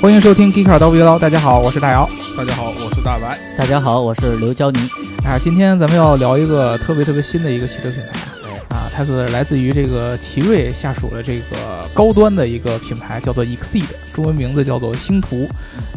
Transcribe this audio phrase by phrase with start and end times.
[0.00, 2.06] 欢迎收听《g e e k r 刀不刀》，大家好，我是大姚。
[2.36, 3.36] 大家好，我是大白。
[3.56, 4.78] 大家好，我是刘娇妮。
[5.24, 15.48] 啊，今天咱们要聊一个特别特别新的一个汽车品牌，啊，它是来自于这个奇瑞下属的这个高端的一个品牌，叫做 Exceed，中文名字叫做星途，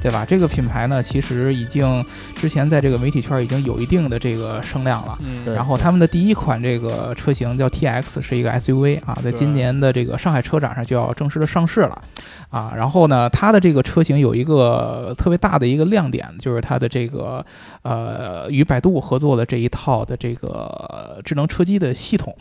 [0.02, 0.25] 对吧？
[0.25, 2.04] 这个品牌呢，其实已经
[2.38, 5.18] 之前在这个媒体圈已经有一定的这个声量了。
[5.20, 12.01] 嗯，对然后他们的第一款这个车型叫 TX，是一个 SUV 啊，在今年的这个上海车展上就要正式的上市了，
[12.50, 17.46] 啊，然后呢，它的这个车型有一个特别大的一个亮点，就是它的这个
[17.84, 22.36] 呃与百度合作的这一套的这个智能车机的系统。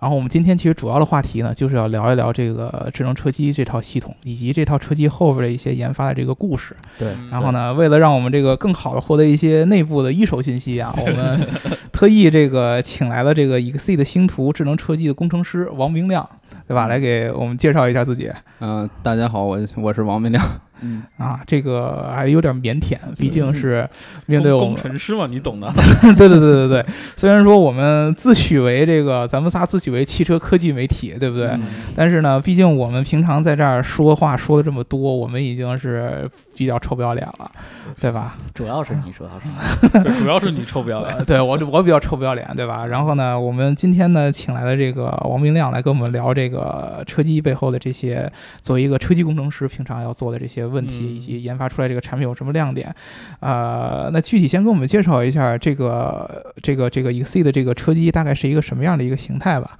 [0.00, 6.74] 然后我们今天其实主要的话题呢，就是要聊一聊这个智能车机这套系统，以及这套车机后边的一些研发的这个故事。
[6.98, 11.46] 对，嗯然后呢，为了让我们这个更好的获得一些内部的一手信息啊，我们
[11.92, 16.26] 特意这个请来了这个 Exceed 的星途智能车机的工程师王明亮，
[16.70, 16.86] 对吧？
[16.86, 20.40] 来给我们介绍一下自己嗯、大家好，我我是王明亮。
[20.82, 21.40] 嗯，啊。
[21.44, 23.88] 这个还有点腼腆，毕竟是
[24.26, 24.80] 面对我们工们。
[24.80, 25.68] 程师嘛，你懂的。
[26.16, 31.48] 对对对对对，虽然说我们自诩为这个，咱们仨自诩为汽车科技媒体，对不对？
[31.48, 31.62] 嗯
[31.96, 37.50] 但是呢，毕竟我们平常在这儿说话说的这么多，我们已经是比较臭不要脸了，
[37.98, 38.36] 对吧？
[38.52, 41.16] 主要是你，说要是对，主要是你臭不要脸。
[41.16, 42.84] 呃对我我比较臭不要脸，对吧？
[42.84, 48.30] 然后呢，我们今天呢请来了这个王明亮来跟我们聊这个车机背后的这些，
[48.60, 52.94] 作为一个车机工程师平常要做的这些问题，嗯以及研发出来这个产品有什么亮点。
[53.40, 59.78] 呃，那具体先给我们介绍一下这个这个这个 Exceed 的这个车机大概是一个什么样的一个形态吧？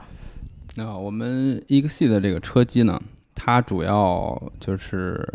[0.76, 2.98] 那、我们 Exceed 的这个车机呢，
[3.34, 5.28] 它主要就是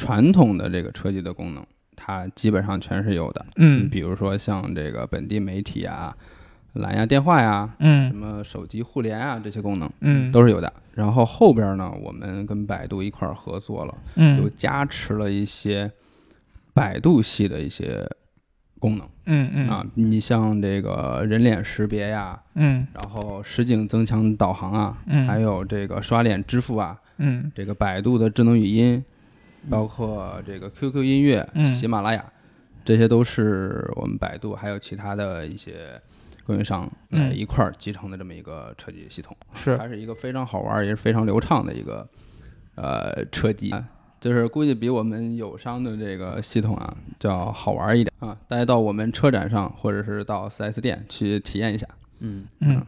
[0.00, 1.62] 传统的这个车机的功能，
[1.94, 3.44] 它基本上全是有的。
[3.56, 3.88] 嗯。
[3.90, 6.16] 比如说像这个本地媒体啊、
[6.72, 10.72] 蓝牙电话呀、什嗯么手机互联啊这些功能嗯，都是有的。
[10.94, 15.90] 然后后边呢，我们跟百度一块儿合作了，又嗯加持了一些
[16.72, 18.08] 百度系的一些
[18.78, 19.08] 功能。
[19.26, 19.68] 嗯嗯。
[19.68, 22.86] 啊，你像这个人脸识别呀，嗯。
[22.94, 25.26] 然后实景增强导航啊，嗯。
[25.26, 27.50] 还有这个刷脸支付啊，嗯。
[27.54, 29.02] 这个百度的智能语音，
[29.68, 32.24] 包括这个 QQ 音乐、嗯喜马拉雅，
[32.84, 36.00] 这些都是我们百度还有其他的一些
[36.44, 36.90] 供应商
[37.34, 39.36] 一块儿集成的这么一个车机系统。
[39.52, 42.08] 是它是一个非常好玩也是非常流畅的一个
[42.76, 43.74] 呃车机。
[44.20, 48.36] 就是估计比我们友商的这个系统啊，叫好玩一点啊！
[48.46, 51.88] 大家到我们车展上，或者是到 4S 店去体验一下。
[52.18, 52.84] 嗯嗯，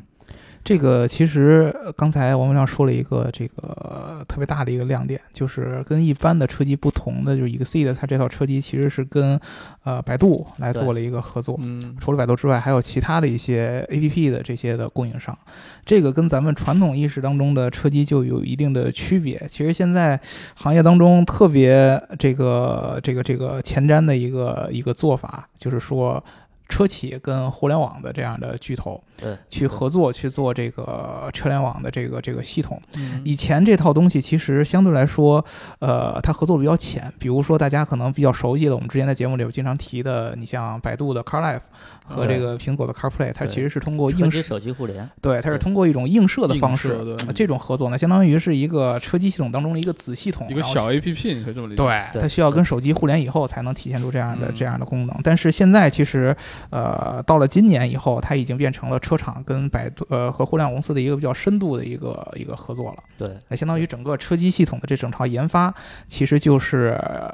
[0.64, 9.38] 这个其实呃刚才王文亮说了一个这个特别大的一个亮点，就是跟一般的车机不同的，就是 Exceed 它这套车机其实是跟
[9.82, 11.58] 呃百度来做了一个合作。
[11.60, 15.36] 嗯，除了百度之外，还有其他的一些 APP 的这些的供应商，
[15.84, 19.44] 这个跟咱们传统意识当中的车机就有一定的区别。
[19.48, 20.20] 其实现在
[20.54, 26.22] 行业当中特别这个这个这个前瞻的一个一个做法，就是说
[26.68, 32.80] 车企跟互联网的这样的巨头对，去合作去做这个车联网的这个这个系统。
[32.96, 35.44] 嗯以前这套东西其实相对来说，
[35.80, 37.12] 呃，它合作比较浅。
[37.18, 41.60] 比如说大家可能比较熟悉的，我们之前在节目里有经常提的，你像百度的 CarLife
[42.04, 44.10] 和这个苹果的 CarPlay，它其实是通过
[44.42, 51.76] 手机互联，对，它是通过一种映射的方式这种合作呢，相当于是一个车机系统当中的一个子系统，一个小 APP，你可以这么理解。
[51.76, 55.16] 对，它需要跟手机互联以后才能体现出这样的、嗯这样的功能。
[55.22, 56.36] 但是现在其实，
[56.70, 63.02] 呃，到了今年以后，它已经变成了车厂跟百度呃和互联网公司的一个比较深度的一个一个合作了。
[63.18, 65.74] 对，那相当于整个车机系统的这整套研发，
[66.06, 66.90] 其实就是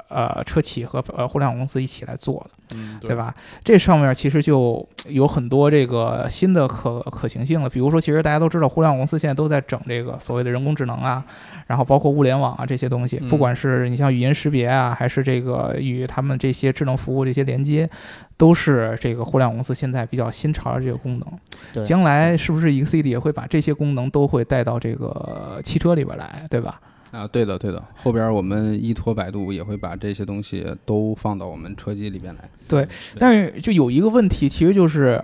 [0.07, 3.15] 呃车企和呃互联网公司一起来做的，嗯，对？
[3.15, 3.35] 吧？
[3.63, 7.69] 这上面其实就有很多这个新的可可行性了。
[7.69, 11.21] 比如说，其实大家都知道，互联网公司现在都在整这个所谓的人工智能啊，
[11.69, 17.87] 然后包括物联网啊这些东西，嗯不管是你像语音识别啊，还是这个与他们这些智能服务这些连接，
[18.37, 21.27] 都是这个互联网公司现在比较新潮的这个功能。
[21.71, 26.81] 对将来是不是 Exceed 也会把这些功能都会带到这个汽车里边来，对吧？
[27.11, 27.83] 啊，对的，对的。
[27.95, 32.49] 后边我们依托百度也会把这些东西都放到我们车机里边来。
[32.67, 32.87] 对
[33.19, 35.23] 但是就有一个问题，其实就是。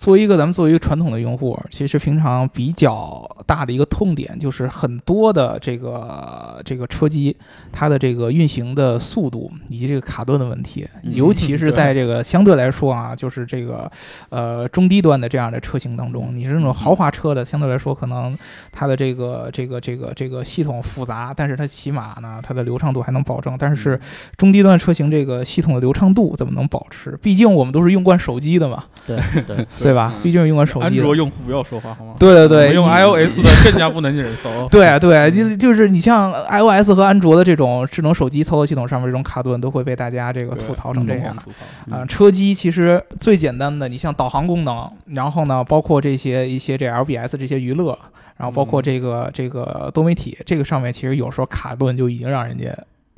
[0.00, 7.36] 作为一个咱们作为一个传统的用户，其实平常比较大的一个痛点就是很多的这个这个车机，
[7.70, 13.92] 它的这个运行的速度以及这个卡顿的问题，嗯尤其是在这个相对来说啊，就是这个
[14.30, 18.34] 呃中低端的这样的车型当中，你是那种豪华车的，相对来说可能
[18.72, 23.54] 它的这个这个这个这个系统复杂，但是它起码呢它的流畅度还能保证。
[23.58, 24.00] 但是
[24.38, 27.18] 中低端车型这个系统的流畅度怎么能保持？
[27.20, 30.12] 毕竟我们都是用惯手机的嘛，对对对对吧？
[30.14, 31.04] 嗯毕竟用个手安机安。
[31.04, 32.14] 卓用户不要说话好吗？
[32.18, 34.48] 对对对，用 iOS 的更加不能忍受。
[34.70, 41.34] 对对，就就是你像 iOS 和安卓的这种智能手机操作系统上面这种卡顿，都会被大家这个吐槽成这样。
[41.34, 41.96] 疯狂吐槽。
[41.96, 47.98] 啊、车机其实最简单的，你像导航功能，然后呢，包括这些一些这 LBS 这些娱乐，
[48.36, 52.66] 然后包括嗯这个、这个多媒体，这个上面其实有时候卡顿就已经让人家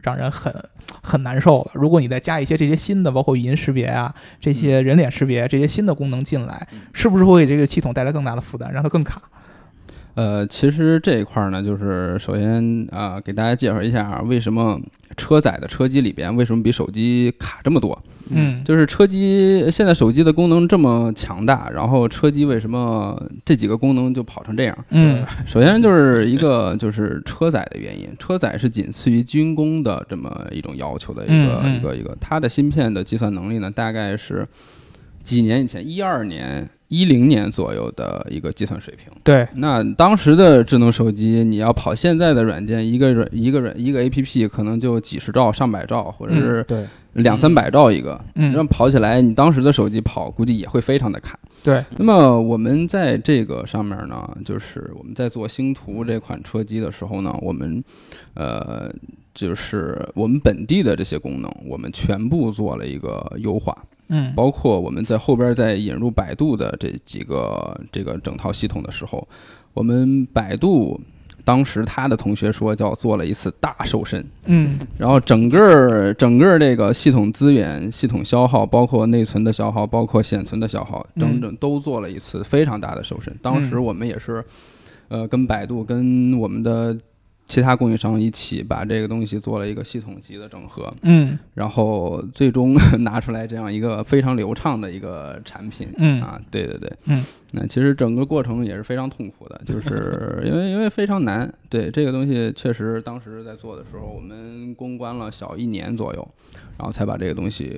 [0.03, 0.53] 让人很
[1.03, 1.71] 很难受了。
[1.75, 9.23] 如果你再加一些这些新的，包括语音识别啊，这些人脸识别这些新的功能进来嗯，是不是会给这个系统带来更大的负担，让它更卡？
[10.15, 14.79] 呃，其实这一块儿呢，就是首先啊、给大家介绍一下啊为什么
[15.17, 18.01] 车载的车机里边为什么比手机卡这么多？
[18.31, 24.85] 嗯，就是车机现在手机的功能这么强大，然后车机为什么这几个功能就跑成这样？
[24.91, 34.47] 嗯首先就是一个 就是车载的原因，车载是仅次于军工的这么一种要求的一个、一个一个，它的芯片的计算能力呢，大概是
[35.23, 39.11] 几年以前，一二年、一零年左右的一个计算水平。
[39.25, 46.85] 对，那当时的智能手机，你要跑现在的软件，一个软一个软一个 A P P 可能就几十兆、上百兆，或者是对，
[47.15, 51.39] 两三百兆一个，嗯这样跑起来，你当时的手机跑估计也会非常的卡。
[51.65, 57.83] 对，那么我们在这个上面呢，就是我们在做星途这款车机的时候呢，我们
[58.35, 58.93] 呃
[59.35, 63.77] 就是我们本地的这些功能，我们全部做了一个优化，
[64.09, 64.33] 嗯。
[64.35, 69.27] 包括我们在后边再引入百度的这几个这个整套系统的时候，
[69.75, 71.01] 我们百度。
[71.45, 74.79] 当时他的同学说叫做了一次大瘦身，嗯。
[74.97, 81.21] 然后整个整个这个系统资源、系统消耗，包括内存的消耗，包括显存的消耗，嗯。
[81.21, 83.37] 整整都做了一次非常大的瘦身。
[83.43, 83.85] 当时嗯。
[83.85, 84.45] 我们也是，
[85.09, 86.97] 呃，跟百度、跟我们的
[87.53, 91.39] 其他供应商一起把这个东西做了一个系统级的整合，嗯。
[91.53, 95.87] 然后最终 拿出来这样一个非常流畅的一个产品。
[95.99, 96.23] 嗯。
[96.23, 97.23] 啊，对对对，嗯，
[97.53, 101.53] 那其实整个过程也是非常痛苦的，就是 因为因为非常难。
[101.69, 106.29] 对这个东西，确实当时在做的时候，我们攻关了小一年左右，
[106.77, 107.75] 然后才把这个东西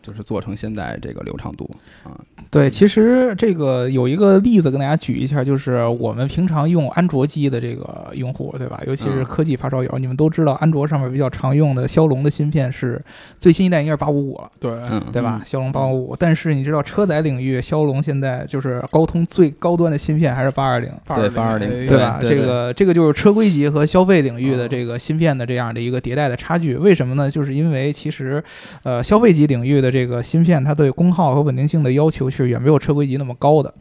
[0.00, 1.68] 就是做成现在这个流畅度
[2.04, 2.14] 啊。
[2.48, 8.80] 对，其实这个有一个例子跟大家举一下，就是我们平常用安卓机的这个用户，对吧？
[8.86, 13.02] 尤其是嗯科技发烧友，你们都知道，安卓上面比较常用的骁龙的芯片是
[13.40, 15.42] 最新一代应该是八五五了，对，嗯，对吧？
[15.44, 20.90] 骁龙八五五，但是你知道车载领域，骁龙现在就是高通最高端的芯片还是八二零。
[21.14, 22.18] 对八二零对吧？
[22.20, 26.76] 对对这个这个就是车规级和消费领域的这个芯片的这样的一个迭代的差距。
[26.76, 27.30] 为什么呢？
[27.30, 28.42] 就是因为其实，
[28.82, 33.72] 呃，消费级领域的这个芯片，它对功耗和稳定性的要求是远没有车规级那么高的，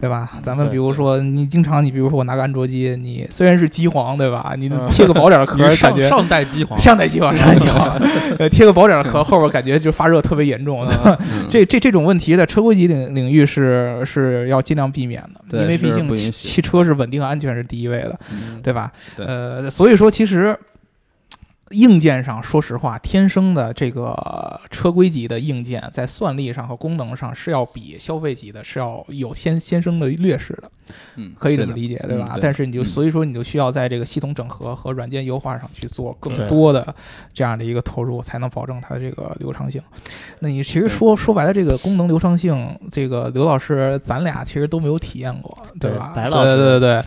[0.00, 0.38] 对吧？
[0.42, 4.54] 咱们比如说，你经常你比如说我拿个安卓机，你虽然是机皇，对吧？
[4.58, 8.00] 你嗯贴个薄点的壳，感觉是上上代机皇，上代机皇，上代机皇，
[8.38, 10.86] 呃， 贴个薄点的壳，后边感觉就发热特别严重。
[10.86, 18.92] 对吧嗯这这这种问题在车规级领领域是是要尽量避免的，因为毕竟汽汽车是稳定安全是第一位的，嗯对吧？
[19.16, 20.56] 对呃，所以说其实。
[21.70, 30.70] 硬件上，说实话，天生的这个车规级的硬件，在算力上和功能上是要比消费级的是要有先先生的劣势的，
[31.16, 32.26] 嗯，可以这么理解，对吧？
[32.30, 36.92] 嗯对但是你就嗯所以说你就需要在这个系统整合和软件优化上去做更多的
[37.32, 39.80] 这样的一个投入，才能保证它的这个流畅性。
[40.40, 46.12] 那你其实说说白了，这个功能流畅性，这个刘老师咱俩其实都没有体验过，对吧？
[46.16, 47.02] 白老师对对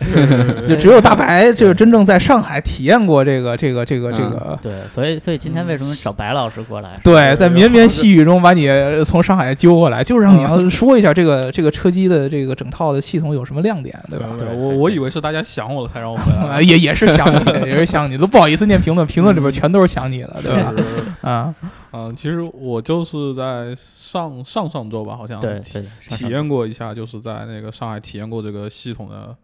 [0.54, 4.53] 对对， 就只有大白就是真正在上海体验过这个这个这个这个。
[4.62, 6.98] 对，所以所以今天为什么找白老师过来？
[7.02, 8.68] 对，在绵绵细雨中把你
[9.04, 14.26] 从上海揪过来，就是让你要说一下这个这个车机的这个整套的系统有什么亮点，对吧？
[14.38, 16.62] 对我我以为是大家想我了才让我回啊，来。
[16.62, 20.74] 也也是想你，也是想你，都不好意思念评论，评论里边全都是想你的，对吧？
[21.20, 21.54] 啊，
[21.92, 29.34] 嗯，其实我就是在上上上周吧，好像体体验过一下，就是在那个上海体验过这个系统的，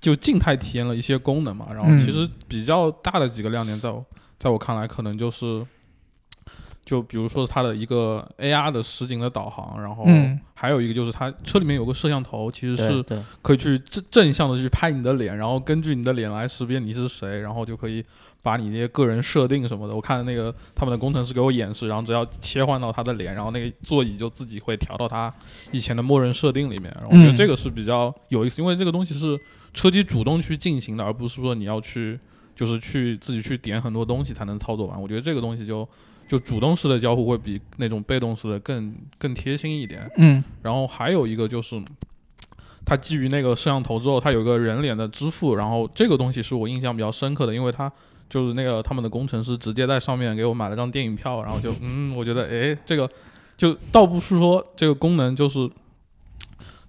[0.00, 1.66] 就静态体验了一些功能嘛。
[1.70, 5.66] 然后嗯其实比较大的几个亮点，在我在我看来，可能就是，
[6.84, 13.04] 就比如说它的一个 AR 的实景的导航，然后嗯还有一个就是它车里面有个摄像头，其实是
[13.42, 18.04] 可以去正正向的去拍你的脸，然后根据你的脸来识别你是谁，然后就可以
[18.42, 19.94] 把你那些个人设定什么的。
[19.94, 25.32] 我看那个他们的工程师给我演示，然后只要切换到他的脸，然后那个座椅就自己会调到他
[25.72, 26.90] 以前的默认设定里面。
[26.96, 29.38] 然后我觉得嗯这个是比较有意思，因为这个东西是
[29.72, 32.18] 车机主动去进行的，而不是说你要去
[32.60, 35.00] 就是去自己去点很多东西才能操作完。
[35.00, 35.88] 我觉得这个东西就
[36.28, 40.06] 就主动式的交互会比那种被动式的更更贴心一点。
[40.18, 41.82] 嗯然后还有一个就是，
[42.84, 47.90] 它基于那个摄像头之后，它有个人脸的支付，然后这个东西是我印象比较深刻的，因为它
[48.28, 53.08] 就是那个他们的工程师直接在上面给我买了张电影票，然后就嗯，我觉得诶，这个
[53.56, 55.58] 就倒不是说这个功能就是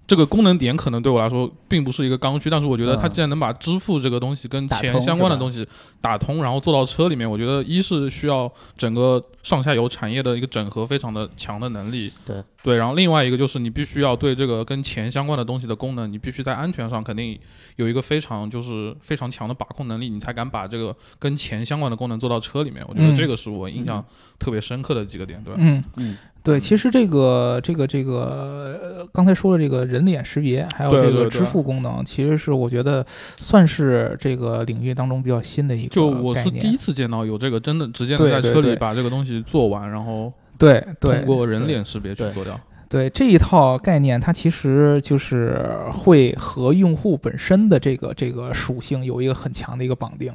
[0.06, 3.10] 这个功能点可能对我来说并不是一个刚需，但是我觉得它嗯。
[3.10, 5.66] 既然能把支付这个东西跟钱相关的东西
[6.00, 12.42] 打通，然后做到车里面，我觉得一是需要整个上下游产业的一个整合非常的强的能力，对。
[12.64, 17.36] 对，然后另外一个就是你必须要对这个跟钱相关的东西的功能，你必须在安全上肯定
[17.74, 22.84] 有一个非常就是非常强的把控能力，你才敢把这个跟钱相关的功能做到车里面。
[22.88, 23.14] 我觉得嗯。
[23.16, 24.04] 这个是我印象
[24.38, 25.60] 特别深刻的几个点，对吧？
[25.60, 25.82] 嗯。
[25.96, 33.04] 嗯，对，其实这个这个这个呃刚才说的这个人脸识别，还有这个支付功能，其实是我觉得
[33.36, 42.58] 算是这个领域当中比较新的一个就我是第一次见到有这个真的直接能在车里把这个东西做完，然后对对通过人脸识别去对做掉。
[42.88, 50.30] 对这一套概念，它其实就是会和用户本身的这个这个属性有一个很强的一个绑定，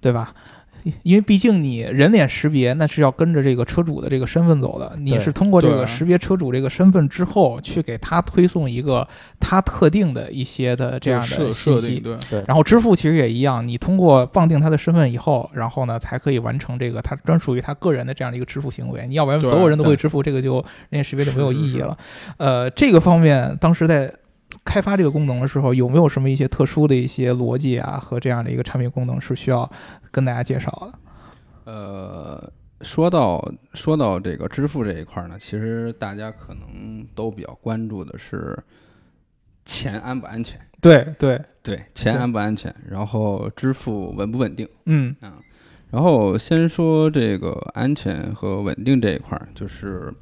[0.00, 0.34] 对吧？
[1.02, 9.06] 因为毕竟你人脸识别那是要跟着这个车主的这个身份走的，你是通过这个识别车主这个身份之后，去给他推送一个
[9.40, 12.00] 他特定的一些的这样的设信息。
[12.00, 19.06] 对，然后支付其实也一样，你通过绑定他的身份以后，然后呢才可以完成这个他专属于他个人的这样的一个支付行为。
[19.06, 21.96] 你要不然所有人都会支付，这个就人脸识别就没有意义了。
[22.36, 24.12] 呃，这个方面当时在
[24.64, 29.70] 开发这个功能的时候，有没有什么一些特殊的一些逻辑啊和这样的一个产品功能是需要
[30.12, 31.72] 跟大家介绍的？
[31.72, 32.52] 呃，
[32.82, 38.56] 说到说到这个支付这一块儿呢，其实大家可能都比较关注的是
[39.64, 40.60] 钱安不安全。
[40.80, 45.38] 对对，对，钱安不安全，然后支付稳不稳定嗯啊？
[45.90, 50.12] 然后先说这个安全和稳定这一块儿，就是，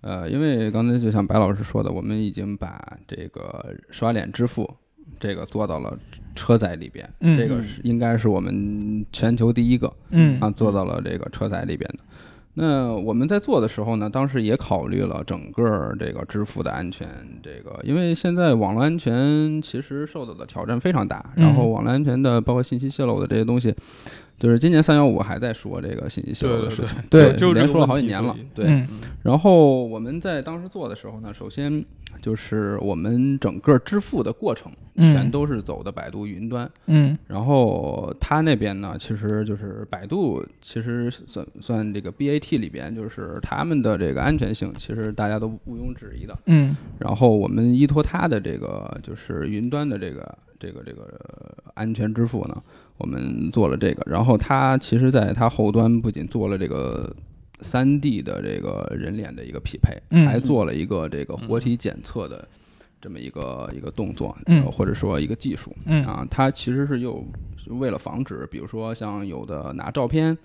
[0.00, 4.74] 呃，因为刚才就像白老师说的，我们已经把这个刷脸支付
[5.18, 5.98] 这个做到了
[6.34, 11.98] 车载里边，嗯这个是应该是我们全球第一个嗯啊做到了这个车载里边的。
[12.60, 17.08] 那我们在做的时候呢，当时也考虑了整个这个支付的安全，
[17.40, 23.72] 这个因为现在网络安全其实受到的挑战非常大，然后嗯网络安全的包括信息泄露的这些东西，
[24.38, 28.66] 就是今年三幺五还在说这个信息泄露的事情，对就连说了好几年了对。
[28.66, 28.86] 嗯
[29.22, 31.84] 然后我们在当时做的时候呢，首先
[32.22, 46.38] 就是我们整个支付的过程嗯全都是走的百度云端，嗯然后它那边呢，其实就是百度，其实算算这个 BAT 里边，就是他们的这个安全性，其实大家都毋庸置疑的。
[46.46, 52.62] 嗯然后我们依托它的这个就是云端的这个这个这个呃安全支付呢，
[52.96, 54.02] 我们做了这个。
[54.10, 57.14] 然后它其实在它后端不仅做了这个。
[57.60, 62.46] 三 D 的这个人脸的一个匹配，嗯还做了一个这个活体检测的
[63.00, 64.32] 这么一个一个动作，
[64.70, 65.74] 或者说一个技术。
[65.86, 67.20] 嗯啊，它其实是又
[67.66, 70.38] 为了防止，比如说像有的拿照片、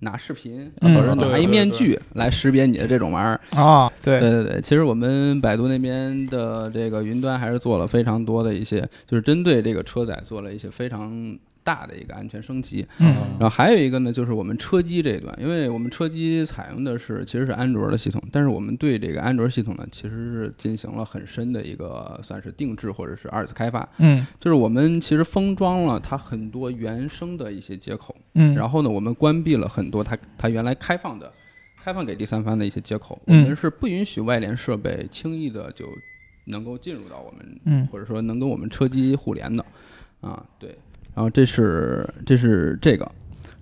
[0.00, 3.40] 拿视频，嗯或者拿一面具来识别你的这种玩意儿。
[3.60, 12.86] 啊，对对对对，其实我们百度那边的这个云端还是做了非常多的一些，就是针对这个车载做了一些非常大的一个安全升级。
[12.98, 13.08] 嗯。
[13.38, 23.86] 然后还有一个呢，就是我们车机这一段，因为我们车机采用的是其实是安卓的系统，但是我们对这个安卓系统呢，其实是进行了很深的一个算是定制或者是二次开发。
[23.98, 24.24] 嗯。
[24.38, 31.32] 就是我们其实封装了它很多原生的一些接口，嗯，然后呢，我们关闭了很多它它原来开放的、
[31.82, 35.84] 开放给第三方的一些接口，我嗯们是不允许外联设备轻易的就
[36.46, 37.86] 能够进入到我们，嗯。
[37.88, 39.64] 或者说能跟我们车机互联的，
[40.20, 40.78] 啊，对，
[41.16, 43.10] 然后这是这是这个。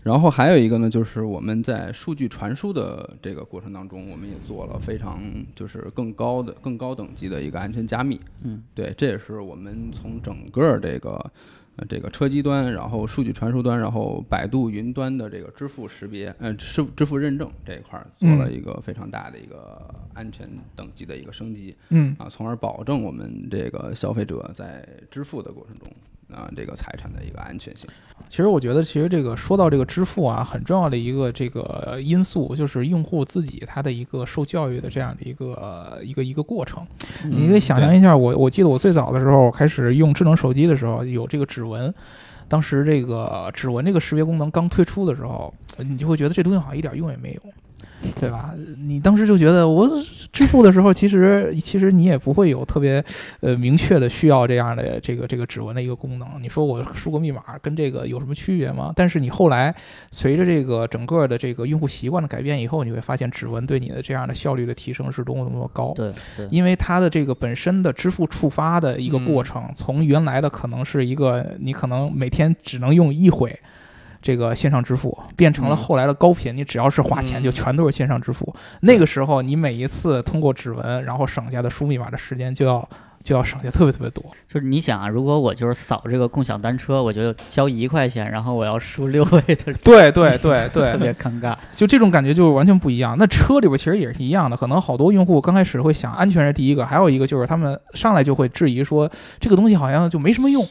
[0.02, 5.22] 然后还有一个呢，就是我们在数据传输的这个过程当中，我们也做了非常
[5.54, 8.20] 就是更高的、更高等级的一个安全加密。
[8.42, 11.12] 嗯，对，这也是我们从整个这个
[11.76, 20.46] 呃这个车机端，然后数据传输端，然后百度云端的这个支付识别，呃支付支付认证这一块儿做了一个非常大的一个安全
[20.76, 25.88] 等级的一个升级嗯啊，从而保证我们这个消费者在支付的过程中
[26.32, 27.88] 啊这个财产的一个安全性。
[28.28, 36.86] 其实我觉得，其实这个说到这个支付啊，很重要的一个这个因素就是用户自己他的一个受教育的这样的一个一个一个过程。
[37.24, 41.92] 你可以想象一下，我我记得我最早的时候开始用智能手机的时候，有这个指纹。
[42.46, 47.40] 当时这个指纹这个识别功能刚推出的时候，你就会觉得这东西好像一点用也没有，
[48.20, 48.54] 对吧？
[48.78, 49.88] 你当时就觉得我
[50.32, 53.02] 支付的时候，其实其实你也不会有特别
[53.40, 56.28] 呃明确的需要这样的这个这个指纹的一个功能。
[56.40, 58.92] 你说我输个密码跟这个有什么区别吗？
[58.94, 59.74] 但是你后来
[60.10, 65.92] 随着这个整个的这个用户习惯的改变以后，你会发现指纹对你的这样的效率的提升是多么多么高。
[65.94, 73.58] 对对，因为它的这个本身的支付触发的一个过嗯程，从原来的可能是一个你可能每天只能用一回。
[74.24, 78.56] 这个线上支付变成了嗯后来的高频，你只要是花钱就嗯全都是线上支付。
[78.80, 82.88] 那个时候，你每一次通过指纹，然后省下的输密码的时间就要
[83.22, 84.24] 就要省下特别特别多。
[84.48, 91.54] 就是你想啊，如果我就是扫这个共享单车，我就交一块钱，然后我要输六位的， 对对对对 特，别尴尬。
[91.70, 93.14] 就这种感觉就是完全不一样。
[93.18, 100.66] 那车里边其实也是一样的，可能好多用户刚开始会想安全是第一个，还有一个就是他们上来就会质疑说这个东西好像就没什么用，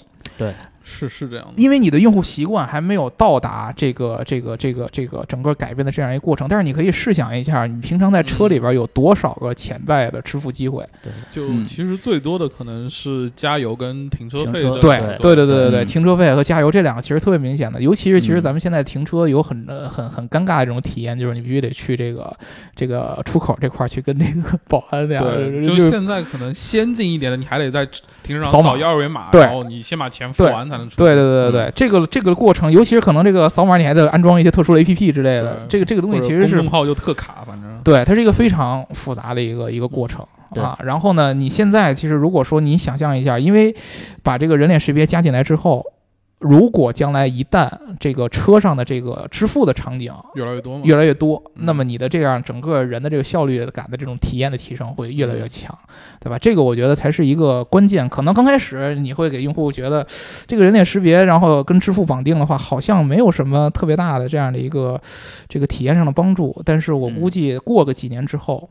[0.84, 1.54] 是是这样的。
[1.56, 6.48] 因为你的用户习惯还没有到达这个这个这个这个整个改变的这样一个过程。
[6.48, 10.88] 但是你可以试想一下，你平常在车里边有多少个潜在的支付机会？
[11.02, 22.36] 对就嗯其实最多的可能是加油跟停车费对对对对对对，嗯停车费和加油这两个其实特别明显的，尤其是其实嗯咱们现在停车有很呃很很尴尬的这种体验，就是你必须得去这个
[22.76, 27.86] 这个出口这块儿去跟这个 保安那样，对，就就是现在可能先进一点的，你还得在
[28.24, 30.98] 停车场扫码扫一二维码，然后你先把钱付完才能出。
[30.98, 40.26] 对对对对对，这个这个过程，尤其是可能这个扫码你还得安装一些特殊的 APP 之类的，这个这个东西其实是公号就特卡，反正对，它是一个非常复杂的一个一个过程
[40.56, 40.78] 啊。
[40.84, 43.76] 然后呢，你现在其实如果说你想象一下，因为
[44.24, 45.86] 把这个人脸识别加进来之后，
[46.44, 47.70] 如果将来一旦
[48.00, 50.80] 这个车上的这个支付的场景越来越多。
[50.84, 55.74] 越来越多，嗯那么你的这样整个人的这个效率感的这种体验的提升会越来越强，
[56.20, 56.38] 对吧？
[56.38, 58.08] 这个我觉得才是一个关键。
[58.10, 60.06] 可能刚开始你会给用户觉得
[60.46, 65.00] 这个人脸识别，然后跟支付绑定的话，好像没有什么特别大的这样的一个
[65.48, 66.62] 这个体验上的帮助。
[66.66, 68.70] 但是我估计过个几年之后，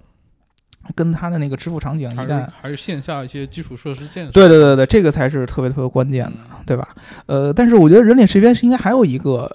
[0.94, 4.32] 跟它的那个支付场景一还旦是还是线下一些基础设施建设。
[4.32, 6.32] 对对对对，这个才是特别特别关键的。
[6.36, 6.88] 嗯对吧？
[7.26, 9.50] 呃，但是我觉得人脸识别是应该还有一个，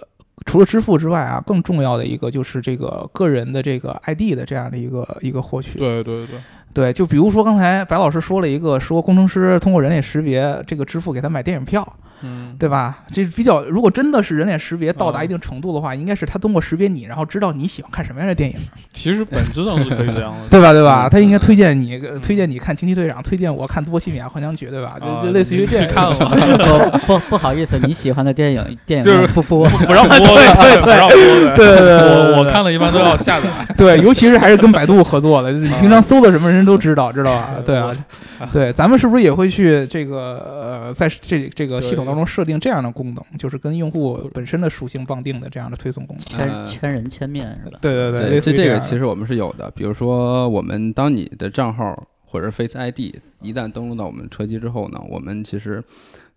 [0.46, 5.79] 除了支付之外啊，更重要的一个就是这个个人的这个 ID 的这样的一个一个获取。
[5.79, 6.38] 对对对，
[6.74, 11.88] 对，就比如说刚才白老师说了一个，说工程师通过人脸识别这个支付给他买电影票，
[12.21, 13.00] 嗯，对吧？
[13.12, 18.55] 这比较，如果真的是人脸识别到达嗯一定程度的话，应该是他通过识别你，然后知道你喜欢看什么样的电影，
[18.93, 20.38] 其实本质上是可以这样的。
[20.51, 20.71] 对吧？
[20.71, 21.07] 对吧？
[21.07, 24.97] 嗯他应该推荐你，呃推荐你看《惊奇队长》，推荐我看《波西米亚幻想曲》，对吧？
[25.01, 25.88] 啊就就类似于这样。
[25.88, 27.00] 去看 了吗？
[27.05, 31.55] 不不不好意思，你喜欢的电影电影就是不播，不让播对，不让播的。
[31.55, 33.48] 对对对对对我我看了一般都要下载。
[33.77, 37.53] 对，尤其是还是跟百度合作的，就是你平常搜的什么人都知道，知道吧？
[37.57, 38.05] 嗯 对啊，
[38.51, 40.39] 对，咱们是不是也会去这个
[40.87, 46.63] 呃，在这这个系统当中设定这样的功能，就是跟用户本身的属性绑定的这样的推送功能？
[46.65, 47.79] 千千人千面是吧？
[47.81, 49.72] 对对对，类似这这个其实我们是有的。
[49.72, 55.83] 比如说，我们当你的账号或者 Face ID 一旦登录到我们车机之后呢，我们其实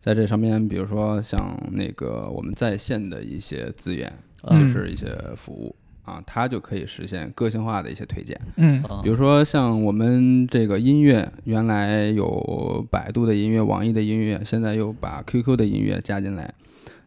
[0.00, 4.12] 在这上面，比如说像那个我们在线的一些资源，
[4.44, 5.06] 嗯就是一些
[5.36, 5.74] 服务
[6.10, 8.38] 啊，它就可以实现个性化的一些推荐。
[8.56, 16.52] 嗯嗯比如说像我们这个音乐，原来有百度的音乐、网易的音乐，现在又把 QQ 的音乐加进来。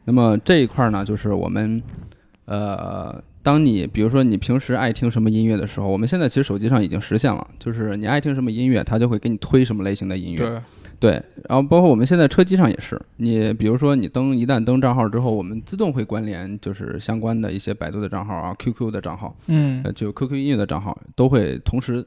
[0.05, 1.81] 那么这一块儿呢，就是我们
[2.45, 10.39] 呃，当你比如说你平时爱听什么音乐的时候，我们现在其实手机上已经实现了，就是你爱听什么音乐，它就会给你推什么类型的音乐。
[10.39, 10.61] 对，
[11.03, 22.05] 对，然后包括我们现在车机上也是，你比如说你登一旦登账号之后，我们自动会关联就是相关的一些百度的账号啊、QQ 的账号，嗯呃，就 QQ 音乐的账号都会同时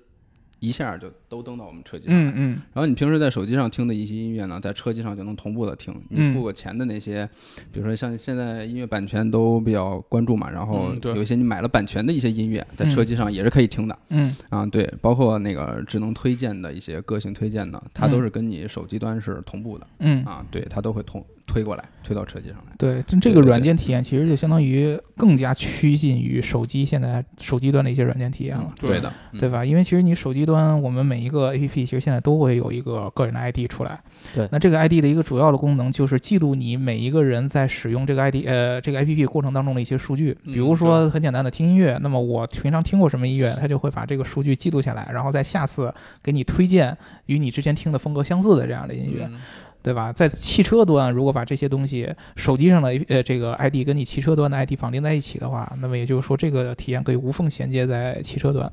[0.59, 2.15] 一下就都登到我们车机上。
[2.15, 5.95] 嗯嗯然后你平时在手机上听的一些音乐呢，在车机上就能同步的听。
[6.09, 7.29] 你嗯付过钱的那些，
[7.73, 13.99] 比如说像现在音乐版权都比较关注嘛，然后有一些你买了版权的一些音乐，在嗯车机上也是可以听的。
[14.09, 22.73] 嗯啊，对，包括那个智能推荐的一些个性推荐的，它都是跟你手机端是同步的、嗯，啊，对，它都会同推过来，推到车机上来。
[22.77, 28.73] 对，这这个软件体验其实就相当于更加趋近于手机现在手机端的一些软件体验了。
[28.79, 29.65] 对的，嗯对吧？
[29.65, 33.99] 因为其实你手机端，我们每一个 APP 其实现在都会有一个个人的 ID 出来。
[34.35, 49.29] 对那这个 ID 的一个主要的功能就是记录你每一个人在使用这个 ID 呃这个 APP 过程当中的一些数据，嗯比如说很简单的听音乐，那么我平常听过什么音乐，它就会把这个数据记录下来，然后在下次给你推荐与你之前听的风格相似的这样的音乐。
[49.33, 49.41] 嗯
[49.87, 50.13] 对吧？
[50.13, 58.69] 在汽车端，如果把这些东西手机上的呃这个 ID 跟你汽车端的 ID 绑定在一起的话，那么也就是说，这个体验可以无缝衔接在汽车端。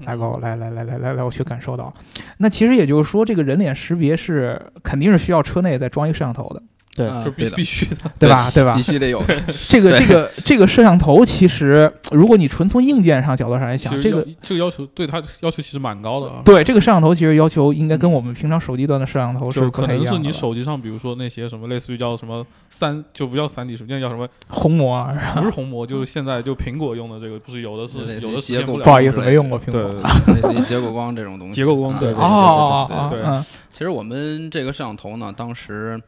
[0.00, 1.94] 来给我来来来来来来，我去感受到。
[2.36, 6.62] 那其实也就是说，这个人脸识别是肯定是需要车内再装一个摄像头的，
[7.02, 7.96] 对啊就必必须的。
[8.18, 8.50] 对吧？
[8.52, 8.82] 对吧必？
[8.82, 9.22] 须得有。
[9.68, 16.42] 这个这个这个摄像头，其实如果你纯从硬件上角度上来想，这个这个要求对它要求其实蛮高的啊。
[16.44, 20.32] 对这个摄像头其实要求应该跟我们平常手机端的摄像头是不可能是你太一样的了。
[20.32, 24.28] 手机上，比如说那些什么类似于叫什么三，就不叫三 D 什么，那叫什么？
[24.48, 29.80] 虹膜啊，不是虹膜，就是现在就苹果用的这个，不是有的是有的实结构不好意思，没用过苹果。
[29.82, 29.90] 对
[30.34, 31.54] 类似于结构光这种东西。
[31.54, 36.00] 结构光啊对对哦哦哦哦，对嗯其实我们这个摄像头呢，当时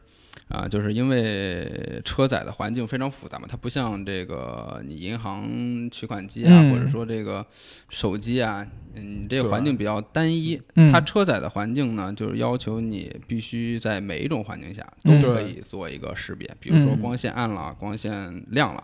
[0.49, 7.45] 啊，就是因为车载的环境非常复杂嘛，它不像这个你银行取款机啊，嗯或者说这个
[7.89, 10.61] 手机啊，嗯，这个环境比较单一。
[10.75, 18.83] 嗯它车载的环境呢，就是要求你必须在每一种环境下嗯都可以做一个识别，比如说嗯光线暗了、光线亮了，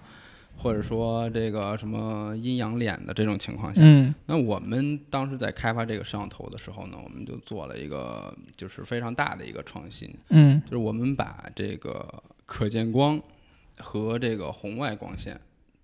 [0.61, 13.19] 或者说这个什么阴阳脸的这种情况下，嗯那我们当时在开发这个摄像头的时候呢，我们就做了一个就是非常大的一个创新，嗯就是我们把这个可见光
[13.79, 15.39] 和这个红外光线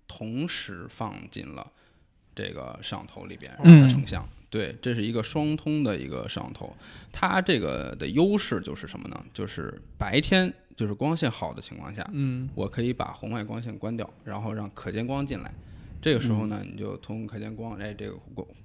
[0.06, 1.66] 同时放进了
[2.34, 4.28] 这个摄像头里边，让它嗯成像。
[4.48, 6.74] 对，这是一个双通的一个摄像头。
[7.10, 9.24] 它这个的优势就是什么呢？
[9.34, 15.52] 就是白天就是光线好的情况下，嗯我可以把红外光线关掉，然后让可见光进来。
[16.02, 18.16] 这个时候呢，你就通过可见光，哎，这个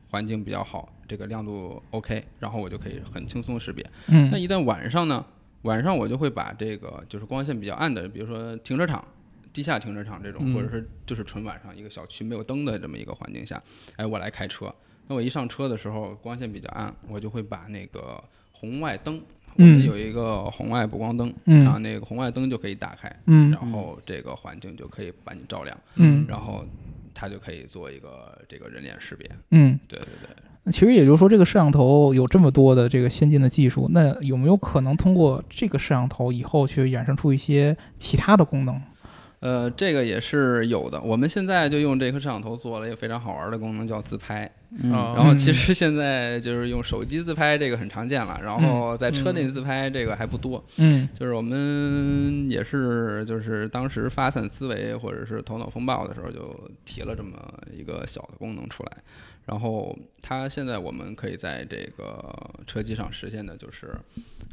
[0.10, 3.84] 环境比较好，这个亮度 OK，然后我就可以很轻松识别。
[4.10, 5.26] 嗯那嗯一旦晚上呢，
[5.62, 9.04] 晚上我就会把这个就是光线比较暗的，比如说停车场、
[9.54, 13.63] 地下停车场这种，嗯或者是就是纯晚上一个小区没有灯的这么一个环境下，
[13.95, 14.71] 哎，我来开车。
[15.08, 18.21] 那我一上车的时候，光线比较暗，我就会把那个
[18.52, 19.21] 红外灯，
[19.56, 26.66] 我们嗯有一个红外补光灯，嗯然后那个红外灯就可以打开，嗯然后这个环境就可以把你照亮，嗯然后
[27.14, 29.30] 它就可以做一个这个人脸识别。
[29.52, 29.80] 嗯。
[29.88, 30.30] 对对对。
[30.64, 38.80] 那其实也就是说，这个摄像头有这么多的这个先进的技术，那有没有可能通过这个摄像头以后去衍生出一些其他的功能？
[39.41, 41.01] 呃，这个也是有的。
[41.01, 44.49] 我们现在就用这颗摄像头做了一个非常好玩的功能，叫自拍。
[44.80, 48.39] 嗯啊然后其实现在就是用手机自拍，这个很常见了。
[48.41, 50.63] 然后在车内嗯自拍，这个还不多。
[50.77, 57.32] 嗯就是我们也是，就是当时发散思维或者是头脑风暴的时候，就提了这么
[57.75, 58.97] 一个小的功能出来。
[59.47, 62.34] 然后它现在我们可以在这个
[62.67, 63.88] 车机上实现的就是，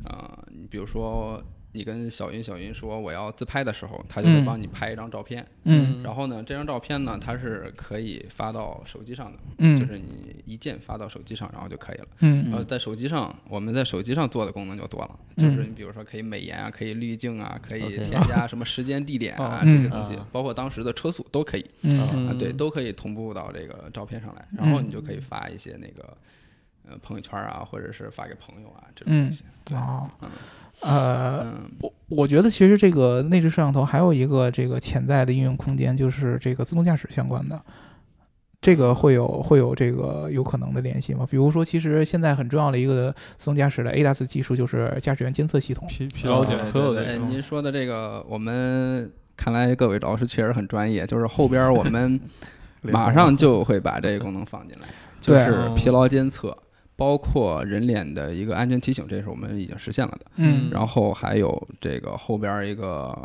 [0.02, 1.40] 啊、你比如说
[1.78, 4.44] 你跟小云小云说我要自拍的时候，他就会嗯。
[4.44, 5.46] 帮你拍一张照片。
[5.62, 6.02] 嗯。
[6.02, 12.06] 然后呢，这张照片呢，它是可以发到手机上的，就嗯是你一键发到手机上，然后就可以了。
[12.18, 12.50] 嗯。
[12.50, 15.40] 然后在手机上，我们在手机上做的功能就多了，嗯。
[15.40, 19.64] 就是你比如说可以美颜啊，可以滤镜啊，可以添加什么时间、地点啊哦。
[19.64, 22.00] 这些东西嗯，包括当时的车速都可以嗯。
[22.00, 22.36] 啊，嗯。
[22.36, 26.16] 对，都可以同步到这个照片上来，然后你就可以发一些那个
[26.90, 29.44] 呃朋友圈啊，或者是发给朋友啊这种东西。
[29.64, 30.28] 对，哦嗯
[30.80, 37.60] 呃，嗯我我觉得其实这个内置摄像头还有一个这个潜在的应用空间，就是这个自动驾驶相关的。
[38.60, 41.24] 这个会有会有这个有可能的联系吗？
[41.30, 45.86] 比如说，其实现在很重要的一个自动驾驶的 ADAS 技术就是驾驶员监测系统。
[45.86, 52.20] 疲疲劳检测的这种您说的这个，我们看来各位老师确实很专业，就是后边我们
[52.82, 54.88] 马上就会把这个功能放进来，
[55.20, 56.56] 就是疲劳监测，
[56.98, 60.26] 包括人脸的一个安全提醒，这是我们已经实现了的。
[60.34, 60.68] 嗯。
[60.68, 63.16] 然后还有这个后边一个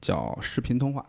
[0.00, 1.06] 叫视频通话，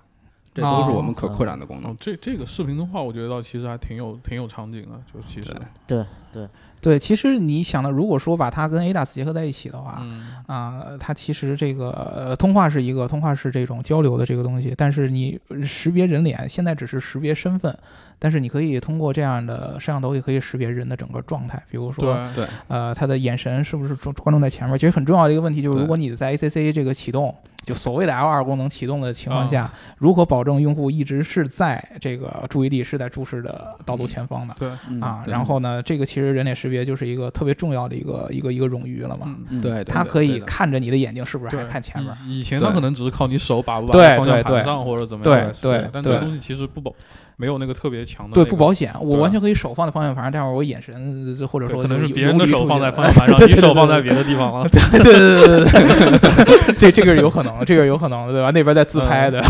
[0.54, 1.92] 这都是我们可扩展的功能。
[1.92, 5.52] 哦。，这这个视频通话，我觉得倒其实还挺有挺有场景的，就其实，
[5.88, 6.06] 对
[6.38, 6.48] 对
[6.80, 17.76] 对，其实你想的，如果说把它跟 ADAS 结合在一起的话，嗯，啊，它其实这个呃通话是一个通话是这种交流的这个东西，但是你识别人脸现在只是识别身份，
[18.20, 24.78] 但是你可以通过这样的摄像头也可以识别人的整个状态，比如说对，对，呃他的眼神是不是专关注在前面。
[24.78, 34.54] 其实很重要的一个问题就是，如果你在 ACC 这个启动，就所谓的 L2 功能启动的情况下，啊如何保证用户一直是在这个注意力是在注视的道路前方的？
[34.60, 39.36] 对，嗯啊，然后呢，这个其实人脸识别就是一个特别重要的一个一个一个冗余了嘛。
[39.62, 42.14] 对，它可以看着你的眼睛是不是还对，看前面。
[42.28, 46.94] 以以前它可能只是靠你手把不把对方向对对盘上或者怎么样对对但这个东西其实不保，
[47.40, 54.68] 没有那个特别强的对，那个不保险，我完全可以手放在方向盘上，待会儿我眼神或者说可能是别人的手放在方向盘上， 你手放在别的地方了。
[54.74, 58.50] 对对对对对对，这这个是有可能的，这个是有可能的，对吧？
[58.50, 59.44] 那边在自拍的，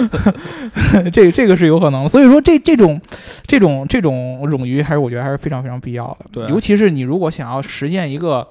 [1.10, 2.08] 这这个是有可能的。
[2.10, 3.00] 所以说这这种
[3.46, 6.26] 这种这种冗余，还是我觉得还是非常非常必要的。
[6.30, 8.46] 对尤其是你如果想要实现一个。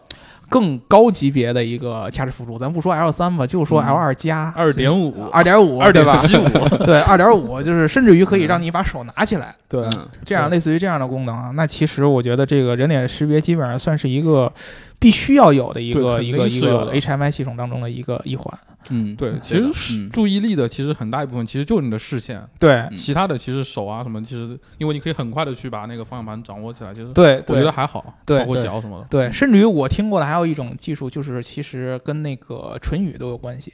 [0.50, 5.92] 更高级别的一个驾驶辅助，咱不说 L 三吧，就说 L 二加、二点五，二点五，二？
[5.92, 6.50] 点七五，
[6.86, 14.52] 对，二点五就是甚至于可以让你把手拿起来，对，嗯这样类似于这样的功能啊，那其实我觉得这个人脸识别基本上算是一个
[15.00, 18.60] 必须要有的一个一个一个 HMI 系统当中的一个一环。
[18.92, 29.08] 嗯，对，其实是嗯注意力的其实很大一部分其实就是你的视线，对嗯其他的其实手啊什么，其实因为你可以很快的去把那个方向盘掌握起来，其实对，我觉得还好，对包括脚什么的。
[29.10, 33.74] 对，甚至于我听过的还有一种技术，就是其实跟那个唇语都有关系。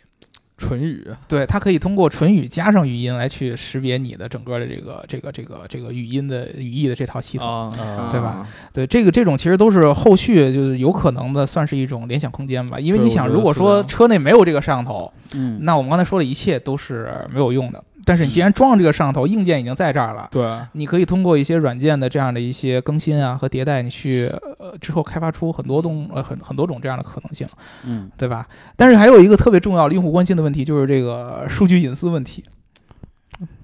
[0.61, 7.73] 唇语，对，它可以通过唇语加上语音来去识别你的整个的这个这个这个这个语音的语义的这套系统。
[8.11, 8.45] 对吧？
[8.73, 12.79] 对，这个这种其实都是后续就是有可能的，算是一种联想空间吧。
[12.79, 17.83] 因为你想，如果说车内没有这个摄像头，嗯，那我们刚才说的一切都是没有用的。
[18.05, 27.47] 但是你既然装了这个摄像头，硬件已经在这儿了，对，你可以通过一些软件的这样的一些更新啊和迭代，你去呃之后开发出很多东呃很很多种这样的可能性，
[27.85, 28.09] 嗯。
[28.17, 28.47] 对吧？
[28.75, 32.43] 但是还有一个特别重要的用户关心的问题，就是这个数据隐私问题，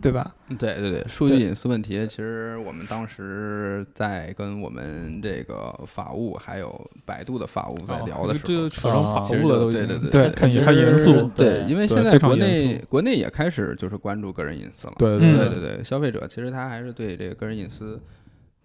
[0.02, 0.36] 对吧？
[0.58, 14.94] 对对对，数据隐私问题，其实我们当时在跟我们这个法务还有百度的法务在哦聊的时候，这个扯上法其实务了对对对对看严肃，对，对因为现在国内国内也开始就是关注个人隐私了。
[14.98, 18.02] 对嗯对对对，消费者其实他还是对这个个人隐私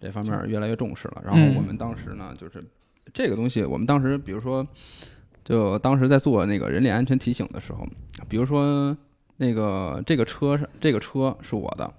[0.01, 1.21] 这方面越来越重视了。
[1.23, 2.63] 然后嗯我们当时呢，就是
[3.13, 4.65] 这个东西，我们当时比如说，
[5.43, 7.85] 就当时在做那个人脸安全提醒的时候，
[8.27, 8.95] 比如说
[9.37, 11.91] 那个这个车是这个车是我的，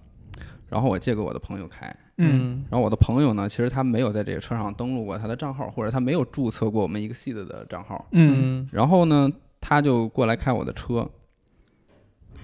[0.69, 1.95] 然后我借给我的朋友开。
[2.17, 8.07] 嗯然后我的朋友呢，其实他没有在这个车上登录过他的账号，或者他没有注册过我们 Exceed 的账号。
[8.13, 9.29] 嗯嗯然后呢，
[9.61, 11.11] 他就过来开我的车。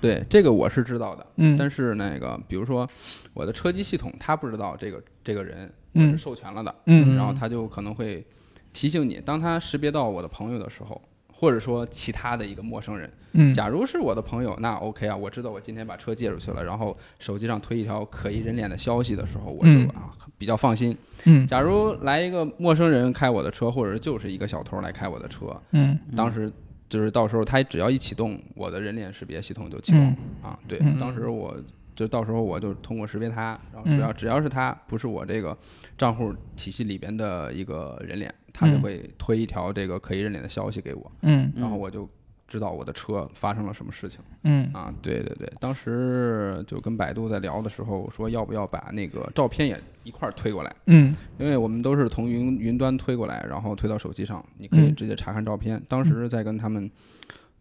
[0.00, 2.88] 对，这个我是知道的，嗯，但是那个，比如说
[3.34, 8.26] 我的车机系统，他不知道这个这个人嗯是授权了的，嗯然后他就可能会
[8.72, 11.00] 提醒你，当他识别到我的朋友的时候，
[11.40, 13.54] 或者说其他的一个陌生人，嗯。
[13.54, 19.88] 假如是我的朋友，那 OK 啊，我知道我今天把车借出去了，然后手机上推一条可疑人脸的消息的时候，我就嗯。
[19.88, 20.94] 啊比较放心。
[21.24, 21.46] 嗯。
[21.46, 25.98] 假如来一个陌生人开我的车，或者就是一个小偷来开我的车，嗯。
[26.14, 26.52] 当时
[26.90, 30.04] 就是到时候他只要一启动，我的人脸识别系统就启动。
[30.04, 30.58] 了、啊。
[30.68, 30.98] 对，嗯。
[30.98, 31.56] 当时我
[31.94, 35.56] 就到时候我就通过识别他，然后只要、嗯只要是他不是我这个
[35.96, 42.06] 账户体系里边的一个人脸，他就嗯会推一条这个可疑人脸的消息给我，嗯然后我就
[42.46, 44.92] 知道我的车发生了什么事情嗯啊。
[45.00, 50.76] 对对对，当时就跟百度在聊的时候说要不要把那个照片也一块儿推过来。
[50.86, 55.82] 嗯因为我们都是从云云端推过来，然后推到手机上，你可以嗯直接查看照片。
[55.88, 56.90] 当时在跟他们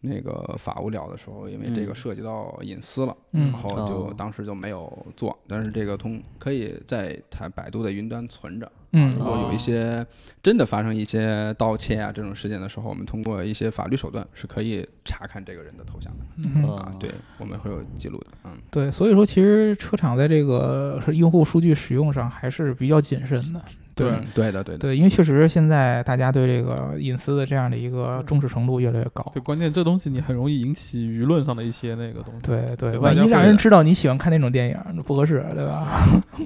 [0.02, 5.38] 那个法务聊的时候，因为这个嗯涉及到隐私了，嗯然后就哦当时就没有做。
[5.48, 8.72] 但是这个通可以在它百度的云端存着。
[8.92, 10.06] 嗯如果有一些
[10.42, 16.92] 真的发生一些盗窃啊这种事件的时候，我们通过一些法律手段是可以查看这个人的头像的嗯啊。
[17.00, 18.28] 对，我们会有记录的。
[18.46, 23.62] 嗯，对，所以说其实车厂在这个用户数据使用上还是比较谨慎的。
[24.06, 24.80] 对嗯对的，对的。
[24.80, 29.26] 对，因为确实现在大家对这个隐私的这样的一个重视程度越来越高。
[29.34, 35.88] 对，关键这东西你很容易引起舆论上的一些那个东西，对对，万一让人知道你喜欢看那种电影，那不合适，对吧？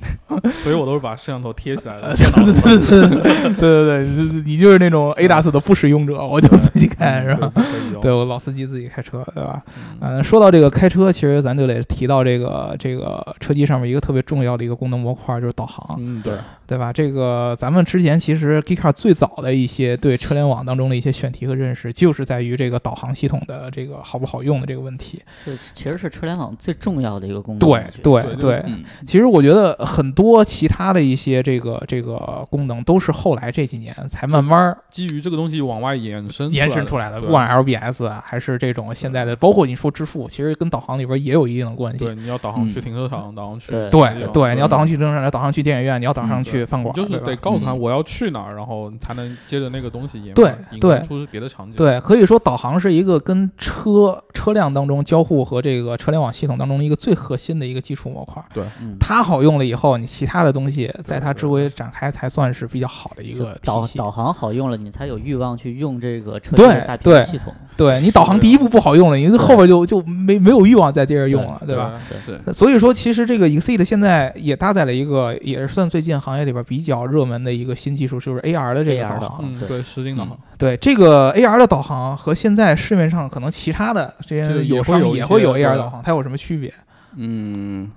[0.64, 3.10] 所以我都是把摄像头贴起来的， 电脑上
[3.56, 7.52] 对对对，你你就是那种 A 大四的不使用者，我就自己开，是吧？
[8.02, 9.62] 对我老司机自己开车，对吧？
[10.02, 16.34] 嗯嗯，说到这个开车，其实咱就得提到这个这个车机上面一个特别重要的一个功能模块，就是导航，嗯，对，
[16.74, 16.92] 对吧？
[16.92, 25.22] 这个咱们之前其实 Geekcar 最早的一些对车联网当中的一些选题和认识，就是在于这个导航系统的这个好不好用的这个问题。
[25.46, 27.60] 这其实是车联网最重要的一个功能。
[27.60, 28.66] 对对对
[29.06, 42.04] 其实我觉得很多其他的一些这个这个功能都是后来这几年才慢慢基于这个东西往外延伸延伸出来的，对不管 LBS 啊，还是这种现在的，包括你说支付，其实跟导航里边也有一定的关系。
[42.04, 51.76] 对，你要导航去嗯停车场，导航去对对对，你要导航去停车场，导航去电影院，你要导航嗯去饭馆，就是得告诉他嗯我要去哪儿，然后才能接着那个东西引对引对出别的场景。
[51.76, 58.44] 对，可以说导航是一个跟车车辆当中交互和这个车联网系统当中的一个最核心的一个基础模块。
[58.82, 63.88] 嗯，它好用了以后，你其他的东西在它周围展开才算是比较好的一个导。
[63.96, 67.54] 导航好用了，你才有欲望去用这个车的大屏对系统。
[67.76, 72.00] 对你导航第一步不好用了，你后边就就没没有欲望再接着用了，对吧？？
[72.26, 79.40] 对，对，所以说，其实这个 Exceed 现在也搭载了一个，也是算最近行业里边比较热门的一个新技术，就是 AR 的这个导航。
[79.44, 80.38] 嗯，对，实景导航。
[80.58, 86.74] 对这个 AR 的导航和现在市面上可能其他的这些有时候也会有 AR 导航，它有什么区别？
[87.16, 87.92] 嗯，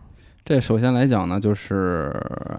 [0.45, 2.13] 这首先来讲呢，就是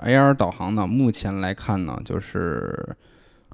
[0.05, 2.95] AR 导航呢，目前来看呢，就是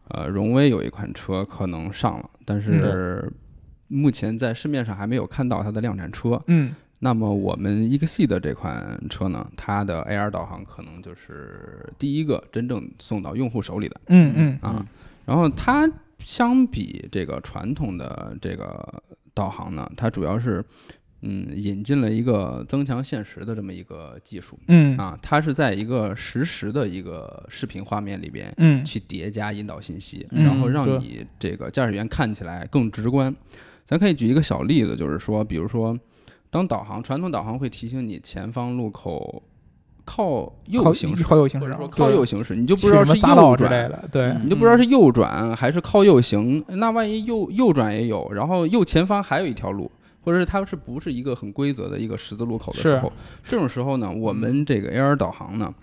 [0.09, 3.31] 呃，荣威有一款车可能上了，但是
[3.93, 6.41] 目前在市面上还没有看到它的量产车。
[6.47, 6.73] 嗯。
[6.99, 14.01] 那么我们 Exceed 的这款车呢，它的 AR 导航可能就是第一个真正送到用户手里的。
[14.07, 14.85] 嗯嗯啊。
[15.25, 19.03] 然后它相比这个传统的这个
[19.33, 20.63] 导航呢，它主要是
[21.23, 24.57] 嗯引进了一个增强现实的这么一个技术。
[24.69, 24.97] 嗯。
[24.97, 28.85] 啊，它是在一个实时的一个视频画面里边嗯。
[28.85, 33.35] 去叠加引导信息，嗯然后让你这个驾驶员看起来更直观。
[33.85, 35.97] 咱可以举一个小例子，就是说，比如说，
[36.49, 39.43] 当导航传统导航会提醒你前方路口
[40.05, 46.63] 靠右行驶，靠右行驶或者说靠右行驶，你就就不知道是右转，之类的，对，嗯你就不知道是右转还是靠右行。
[46.67, 49.89] 那万一右右转也有，然后右前方还有一条路，
[50.21, 53.11] 或者是它是不是一个很规则的一个十字路口的时候，
[53.43, 55.73] 这种时候呢，我们这个 AR 导航呢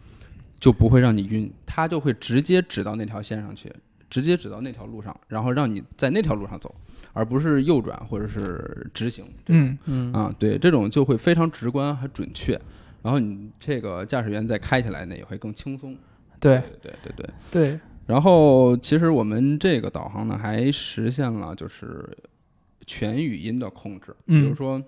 [0.58, 3.72] 就不会让你晕，它就会直接指到那条线上去，
[4.10, 6.74] 直接指到那条路上，然后让你在那条路上走，
[7.12, 9.24] 而不是右转或者是直行。
[9.46, 12.60] 嗯，嗯啊，对，这种就会非常直观和准确。
[13.02, 15.96] 然后你这个驾驶员再开起来呢，也会更轻松。
[16.38, 17.30] 对对对对。
[17.50, 22.06] 对，然后其实我们这个导航呢，还实现了就是
[22.86, 24.82] 全语音的控制，比如嗯说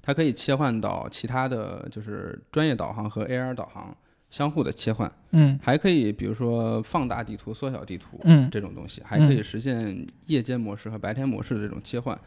[0.00, 3.94] 它可以切换到其他的就是专业导航和 AR 导航
[4.30, 5.58] 相互的切换，嗯。
[5.62, 8.48] 还可以比如说放大地图、缩小地图，嗯。
[8.50, 12.18] 这种东西，还可以实现夜间模式和白天模式的这种切换，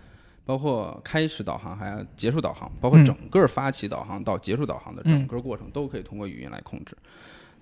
[0.46, 5.28] 包括开始导航还有结束导航，包括嗯整个发起导航到结束导航的整嗯。
[5.28, 6.96] 个过程都可以通过语音来控制。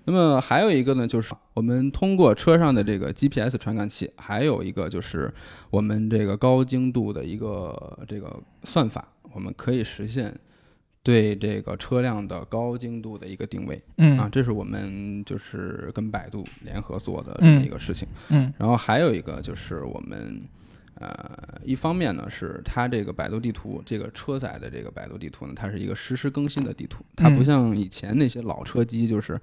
[0.04, 5.32] 那么还有一个呢，就是我们通过车上的这个 GPS 传感器，还有一个就是
[5.70, 10.36] 我们这个高精度的一个这个算法，我们可以实现
[11.02, 13.82] 对这个车辆的高精度的一个定位。
[13.96, 18.06] 嗯啊，嗯这是我们就是跟百度联合做的这么一个事情。
[18.28, 20.42] 嗯然后还有一个就是我们，
[20.94, 29.40] 呃，一方面呢是它这个百度地图，这个车载的这个百度地图呢，它是一个实时更新的地图，它不嗯像以前那些老车机，就是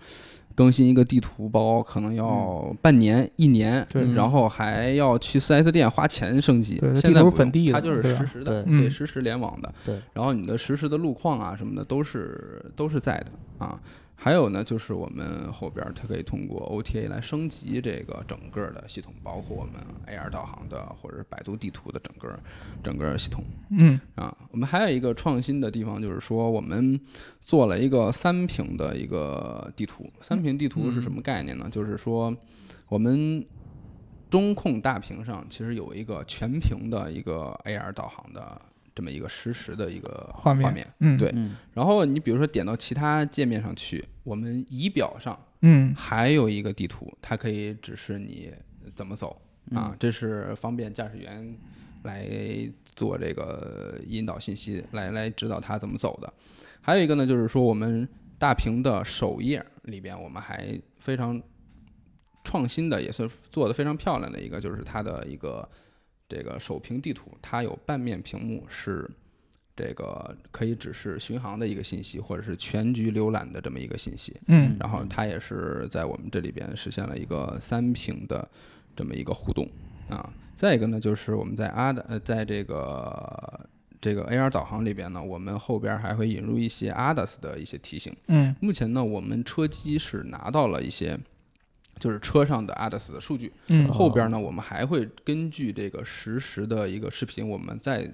[0.59, 4.11] 更新一个地图包可能要半年、一年，对。
[4.13, 6.77] 然后还要去四 S 店花钱升级。
[6.97, 8.63] 现在不本地它就是实时的，对。
[8.67, 8.81] 嗯。
[8.81, 9.73] 对实时联网的。
[9.85, 13.79] 对，然后你的实时的路况啊什么的都是都是在的啊。
[14.21, 19.75] 还有呢，就是我们后边儿它可以通过 OTA 来升级这个整个的系统，包括我们
[20.07, 22.37] AR 导航的或者是百度地图的整个
[22.83, 24.37] 整个系统嗯啊。
[24.51, 26.99] 我们还有一个创新的地方，就是说我们
[27.39, 30.11] 做了一个三屏的一个地图。
[30.21, 31.69] 三屏地图是什么概念呢？
[31.71, 32.35] 就是说
[32.89, 33.45] 我们
[34.29, 38.61] 中控大屏上其实有一个全屏的一个 AR 导航的
[38.93, 40.87] 这么一个实时的一个画面画面。
[40.99, 48.51] 嗯对嗯然后你比如说点到其他界面上去，我们仪表上嗯还有一个地图，它可以指示你
[48.95, 51.57] 怎么走嗯啊，这是方便驾驶员
[52.03, 52.27] 来
[52.95, 56.33] 做这个引导信息，来来指导他怎么走的。
[56.81, 61.39] 还有一个呢，就是说我们大屏的首页里边，我们还非常
[62.43, 65.69] 创新的，也是做的非常漂亮的一个，就是它的一个
[66.29, 69.09] 这个首屏地图，它有半面屏幕是。
[69.81, 74.35] 这个可以指示巡航的一个信息，或者是全局浏览的这么一个信息。
[74.47, 78.45] 嗯然后它也是在我们这里边实现了一个三屏的
[78.93, 79.65] 这么一个互动
[80.09, 80.33] 啊。
[80.53, 83.69] 再一个呢，就是我们在阿的呃，在这个
[84.01, 88.13] 这个 AR 导航里边呢，我们后边还会引入一些 ADAS 的一些提醒。
[88.27, 91.17] 嗯目前呢，我们车机是拿到了一些。
[91.99, 93.87] 就是车上的 ADAS 的数据，嗯。
[93.89, 98.09] 后边呢，我们还会根据这个实时的一个视频，我们再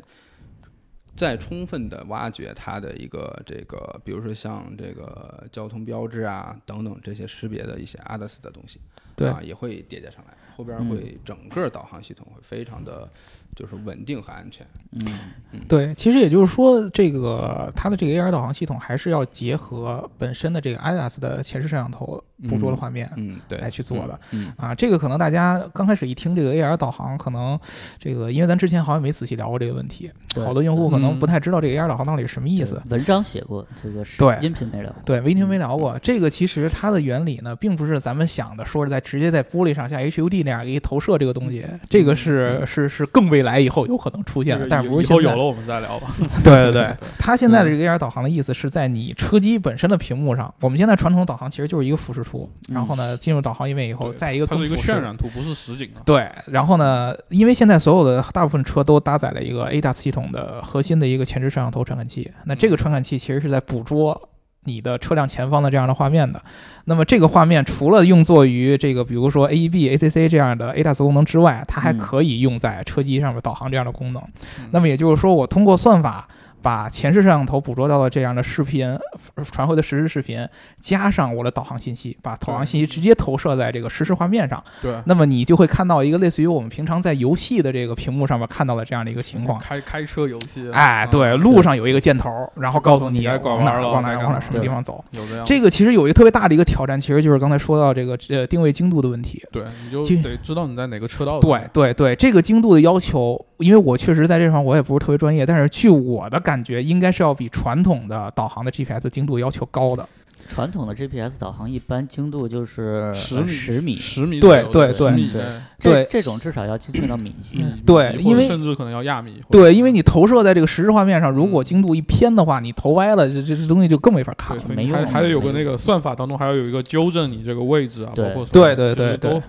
[1.16, 8.80] 再充分的挖掘它的一个这个，比如说像这个交通标志啊等等这些识别的一些 ADAS 的东西，
[9.16, 9.30] 对。
[9.30, 13.10] 啊，也会叠加上来，后边会整个导航系统会非常的
[13.56, 14.66] 就是稳定和安全。
[14.92, 15.62] 嗯。
[15.68, 23.10] 对，其实也就是说，这个它的这个 AR 导航系统还是要结合本身的这个 ADAS 的前视摄像头捕捉的画面。
[23.16, 24.20] 嗯，对，来去做的。
[24.32, 27.58] 嗯，啊，这个可能大家刚开始一听这个 AR 导航，可能
[27.98, 30.44] 这个因为咱之前好像没仔细聊过这个问题，对。
[30.44, 32.82] 好多用户可能嗯不太知道这个 AR 导航到底是什么意思。
[32.90, 35.02] 文章写过，这个是对音频没聊过。
[35.06, 35.98] 对，微听没聊过。
[36.02, 45.44] 这个其实它的原理呢，并不是咱们想的，说是在直接在玻璃上像 HUD 那样给你投射这个东西，这个是是是更未来以后有可能出现的，但是不是现在以后有了。
[45.46, 46.14] 我们再聊吧。
[46.44, 50.54] 对对对，它现在的这个 AR 导航的意思是在你车机本身的屏幕上。
[50.62, 56.02] 我们现在传统导航其实就是一个俯视图，然后呢进入导航页面以后，对再一个它是一个渲染图，不是实景啊。
[56.06, 64.30] 对，然后呢，因为现在所有的大部分车都搭载了一个 ADAS 系统的核心的一个前置摄像头传感器，那这个传感器其实是在捕捉
[64.66, 66.42] 你的车辆前方的这样的画面的。
[66.86, 74.22] 那么这个画面除了用作于这个比如说 AEB、ACC 这样的 ADAS 功能之外，它还嗯可以用在车机上面导航这样的功能。
[74.60, 76.28] 嗯那么也就是说，我通过算法。
[76.66, 78.88] 把前视摄像头捕捉到的这样的视频
[79.36, 80.44] 呃传回的实时视频，
[80.82, 89.60] 加上我的导航信息，把导航信息直接投射在这个实时画面上，对，那么你就会看到一个类似于我们平常在游戏的这个屏幕上面看到的这样的一个情况。
[89.60, 95.06] 开开车游戏，哎，啊对，路上有一个箭头，然后告诉你往哪儿往哪儿往哪儿什么地方走。
[95.12, 95.46] 有这样。
[95.46, 99.40] 这个其实有一个特别大的一个挑战，其实就是刚才说到这个呃定位精度的问题。
[99.52, 101.40] 对，你就得知道你在哪个车道。
[101.40, 110.08] 对，对对，这个精度的要求因为我确实在这方我也不是特别专业，但是据我的感觉，应该是要比传统的导航的 GPS 精度要求高的。
[110.48, 115.42] 传统的 GPS 导航一般精度就是十米呃十米，十米对左右对对十米以内
[115.80, 117.66] 这这种至少要精确到米级。
[117.84, 119.42] 对因为甚至可能要亚米。
[119.50, 124.64] 对，因为你投射在这个实时画面上，如果嗯精度一偏的话，你投歪了，这这这东西就更没法看，了。
[124.76, 129.42] 没用还还得有个那个算法当中还要有一个纠正你这个位置啊，包括什么对对对对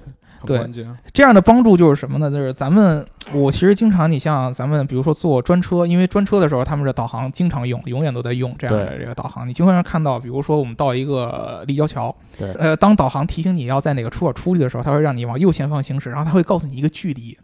[0.47, 0.97] 很对关键。
[1.12, 2.30] 这样的帮助就是什么呢？
[2.30, 9.49] 就是咱们，我其实经常，你像咱们，比如说坐专车，因为专车的时候，他们这导航经常用，永远都在用这样的这个导航。
[9.49, 17.36] 你经常看到，比如说我们到一个立交桥，对呃，当导航提醒你要在哪个出口出去的时候，它会让你往右前方行驶，然后它会告诉你一个距离。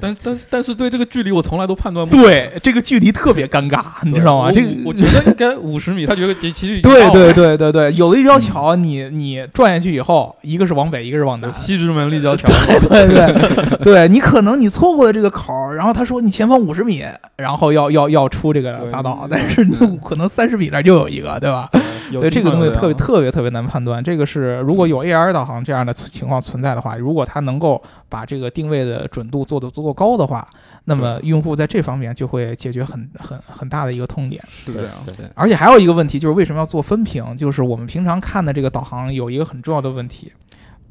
[0.00, 2.16] 但但但是对这个距离我从来都判断不。
[2.16, 4.50] 对，这个距离特别尴尬，你知道吗？
[4.50, 11.52] 这个我觉得应该五十米，他觉得其其实对对对对对，有的一条桥，你你转下去以后，一个是往北，一个是往南。
[11.52, 12.48] 西直门立交桥，
[12.88, 17.04] 对对对，你可能你错过了这个口儿，然后他说你前方五十米，
[17.36, 19.64] 然后要要要出这个匝道，嗯但是
[20.02, 21.70] 可能三十米那儿就有一个，对吧？
[22.10, 24.02] 有对这个东西特别特别特别难判断。
[24.02, 30.48] 这个是如果有 AR 导航这样的情况存在的话，如果它能够把这个定位的准度做得足够高的话，
[30.84, 34.42] 那么用户在这方面就会解决很很很大的一个痛点。
[34.66, 34.92] 对是这样。
[35.06, 37.36] 对对，而且还有一个问题就是为什么要做分屏？
[37.36, 40.32] 就是我们平常看的这个导航有一个很重要的问题，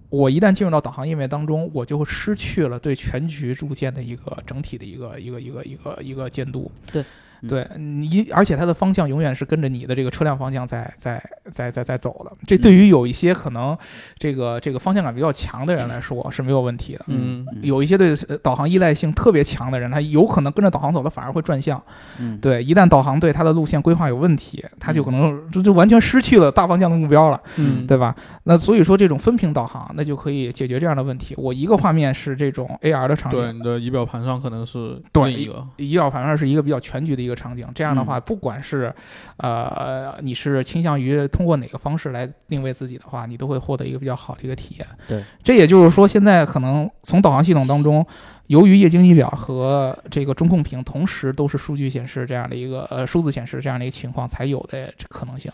[0.10, 6.72] 我一旦进入到导航页面当中，我就会失去了对全局路线的一个整体的一个一个一个一个一个监督。
[6.92, 7.06] 对嗯
[7.48, 11.22] 对你，而且它的方向永远是跟着你的这个车辆方向在在
[11.52, 12.32] 在在在走的。
[12.46, 13.78] 这对于有一些可能
[14.18, 17.06] 这个这个方向感比较强的人来说是没有问题的。
[17.08, 21.82] 嗯有一些对呃导航依赖性特别强的人，他有可能跟着导航走，他反而会转向。
[22.20, 28.16] 嗯对，一旦导航对他的路线规划有问题，他就可能就就完全失去了大方向的目标了，嗯，对吧？
[28.44, 31.34] 那所以说这种分屏导航，那就可以解决这样的问题。
[31.38, 37.68] 我一个画面是这种 AR 的场景对，景，你的仪表盘上可能是对一个，仪表盘上是一个比较全局的一个场景。
[37.74, 38.94] 这样的话，不管是
[39.38, 44.88] 呃你是倾向于通过哪个方式来定位自己的话，你都会获得一个比较好的一个体验。
[45.08, 48.06] 对，这也就是说，现在可能从导航系统当中。
[48.48, 55.50] 由于液晶仪表和这个中控屏同时都是数据显示这样的一个呃数字显示这样的一个情况才有的可能性。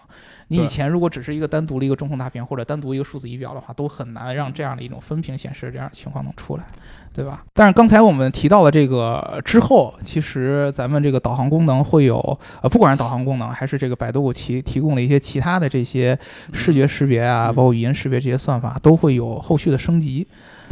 [0.47, 6.65] 你以前如果只是一个单独的一个中控大屏或者单独一个数字仪表的话，都很难让这样的一种分屏显示这样的情况能出来，
[7.14, 7.43] 对吧？
[7.53, 12.18] 但是刚才我们提到了这个之后，其实咱们这个导航功能会有
[12.62, 16.18] 呃，不管是导航功能还是这个百度提提供了一些其他的这些
[16.53, 20.26] 视觉识别啊，嗯包括语音识别这些算法，都会有后续的升级。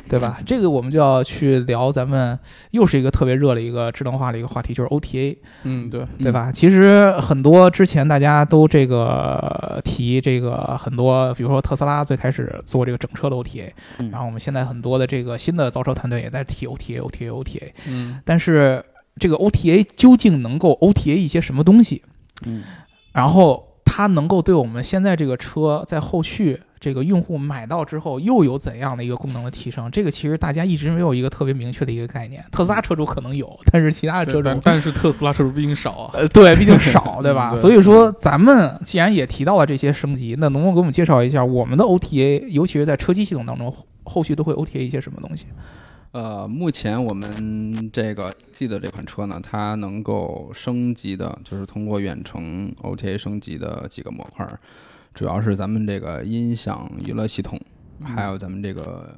[0.09, 0.39] 对吧？
[0.45, 2.37] 这个我们就要去聊，咱们
[2.71, 6.51] 又是一个特别热的一个智能化的一个话题，就是 OTA，嗯，对，对吧？
[6.51, 18.83] 其实很多之前大家都这个提这个很多，比如说特斯拉最开始做这个整车的 OTA，嗯然后我们现在很多的这个新的造车团队也在提 OTA，OTA，OTA，嗯，但是
[19.19, 22.03] 这个 OTA 究竟能够 OTA 一些什么东西？
[22.45, 22.63] 嗯
[23.13, 29.89] 然后它能够对我们现在这个车在后续这个用户买到之后又有怎样的一个功能的提升？
[29.91, 32.43] 这个其实大家一直没有一个特别明确的一个概念。
[32.51, 37.55] 特斯拉车主可能有，但是其他的车主但但是特斯拉车主毕竟少啊，呃，对，毕竟少， 对吧？
[37.55, 45.47] 所以说，咱们既然也提到了这些升级，那能不能给我们介绍一下我们的 OTA，尤其是在车机系统当中，后后续都会 OTA 一些什么东西？
[46.13, 54.57] 呃，目前我们这个记得这款车呢，它能够升级的，就是通过远程 OTA 升级的几个模块儿，
[55.17, 57.59] 主要是咱们这个音响娱乐系统，
[58.03, 59.11] 还有咱们这个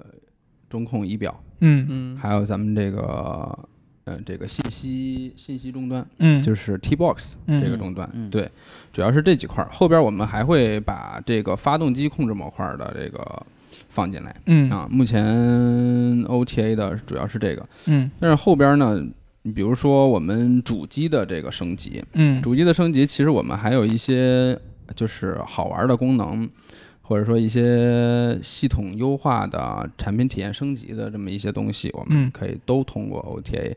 [0.70, 1.86] 中控仪表，嗯。
[1.90, 3.60] 嗯，还有咱们这个
[4.06, 7.62] 呃这个信息信息终端，嗯，就是 T-box 嗯。
[7.62, 8.30] 这个终端，嗯。
[8.30, 8.50] 对，
[8.94, 9.70] 主要是这几块儿。
[9.74, 13.46] 后边我们还会把这个发动机控制模块儿的这个
[13.90, 14.70] 放进来嗯。
[14.70, 14.88] 啊。
[14.90, 15.22] 目前
[16.28, 18.10] OTA 的主要是这个，嗯。
[18.22, 19.06] 但是后边呢，
[19.42, 22.42] 你比如说我们主机的这个升级，嗯。
[22.42, 24.58] 主机的升级，其实我们还有一些
[24.96, 26.50] 就是好玩的功能，
[27.02, 33.74] 或者说一些系统优化的产品体验升级的这么一些东西，我们嗯可以都通过 OTA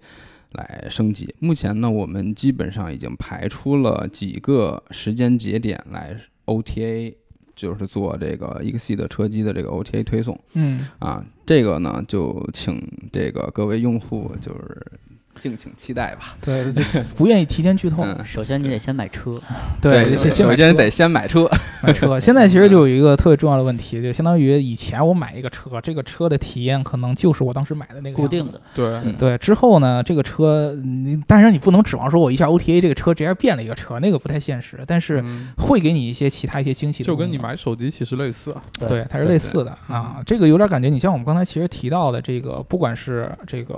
[0.52, 1.34] 来升级。
[1.38, 7.14] 目前呢，我们基本上已经排出了几个时间节点来 OTA。
[7.54, 12.82] 就是做这个 EXE 的车机的这个 OTA 推送嗯，啊，这个呢就请
[13.12, 14.92] 这个各位用户就是
[15.38, 16.36] 敬请期待吧。
[16.40, 16.82] 对，就
[17.16, 18.02] 不愿意提前剧透。
[18.04, 19.40] 嗯，首先你得先买车，
[19.80, 21.50] 对，首先得先买车。
[21.82, 22.18] 买车。
[22.20, 37.06] 现在其实就有一个特别重要的问题，就相当于以前我买一个车，这个车的体验可能就是我当时买的那个固定的，对，嗯对，之后呢，这个车，你但是你不能指望说我一下 OTA 这个车直接变了一个车，那个不太现实，但是嗯会给你一些其他一些惊喜的。
[37.06, 40.22] 就跟你买手机其实类似啊，对，它是类似的啊。
[40.24, 43.74] 这个有点感觉，你像我们刚才其实提到的这个，不管是这个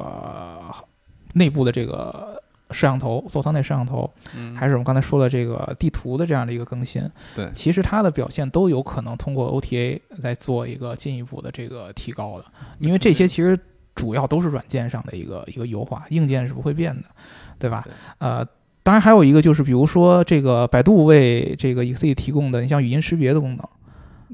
[1.34, 12.44] 内部的这个摄像头，座舱内摄像头，嗯还是我们刚才说的这个地图的这样的一个更新，对其实它的表现都有可能通过 OTA 来做一个进一步的这个提高的，
[12.78, 13.56] 因为这些其实
[13.94, 17.04] 主要都是软件上的一个一个优化，硬件是不会变的，
[17.58, 17.82] 对吧？
[17.84, 18.44] 对呃，
[18.82, 23.68] 当然还有一个就是，比如说这个百度为这个 Exceed 提供的，你像语音识别的功能。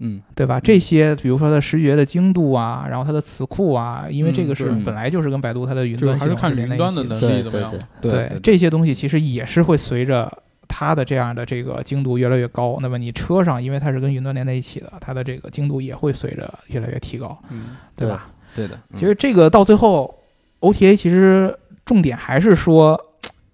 [0.01, 0.59] 嗯对吧？
[0.59, 8.33] 这些比如说它的识别的精度啊，然后它的词库啊，因为这个是本来就是跟百度它的云端系统还是看云端的能对力怎么样对。
[8.43, 10.31] 这些东西其实也是会随着
[10.67, 18.31] 它的这样的这个精度越来越高，那么你车上因为它是跟云端连在一起的，它的这个精度也会随着越来越提高，嗯，对吧？
[18.55, 20.13] 对的，嗯其实这个到最后
[20.61, 23.01] ，OTA 其实重点还是说，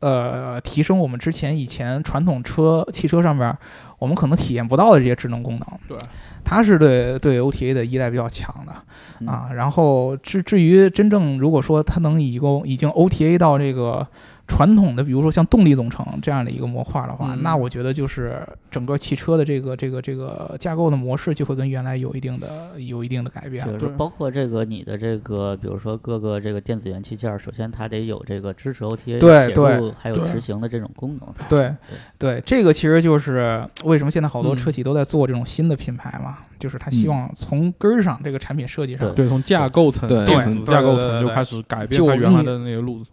[0.06, 3.52] 呃，提升我们之前以前传统车汽车上面
[3.98, 5.66] 我们可能体验不到的这些智能功能。
[5.88, 5.98] 对，
[6.44, 8.72] 它是对对 OTA 的依赖比较强的
[9.18, 9.48] 嗯啊。
[9.52, 14.06] 然后至至于真正如果说它能已经已经 OTA 到这个
[14.46, 17.42] 传统的，比如说像动力总成这样的一个模块的话，嗯。
[17.42, 18.40] 那我觉得就是
[18.70, 23.72] 整个汽车的这个这个这个架构的模式就会跟原来有一定的有一定的改变了。
[23.78, 31.28] 就是包括这个你的这个，比如说各个这个电子元器件，首先它得有这个支持 OTA 写对对入还有执行的这种功能。
[31.48, 31.74] 对
[32.16, 34.56] 对，这个其实就是为什么现在好多嗯。
[34.56, 39.16] 车企都在做这种新的品牌嘛，就是他希望从根儿上这个产品设计上对。
[39.16, 40.24] 对，从架构层、对。
[40.24, 43.10] 电子架构层就开始改变原来的那个路子。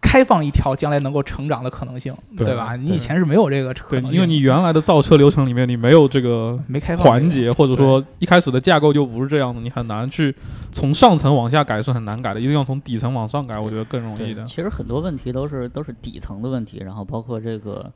[0.00, 2.74] 开放一条将来能够成长的可能性，对吧？
[2.74, 10.34] 你以前是没有这个可对，因为你原来的造车流程里面你没有这个没开放环节，或者说一开始的架构就不是这样的，你很难去
[10.72, 14.42] 从上层往下改是很难改的，一定要从底层往上改，我觉得更容易的。
[14.44, 17.92] 其实很多问题都是都是底层的问题，然后包括这个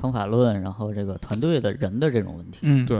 [0.00, 2.58] 方法论，然后这个团队的人的这种问题。
[2.62, 2.98] 嗯，对，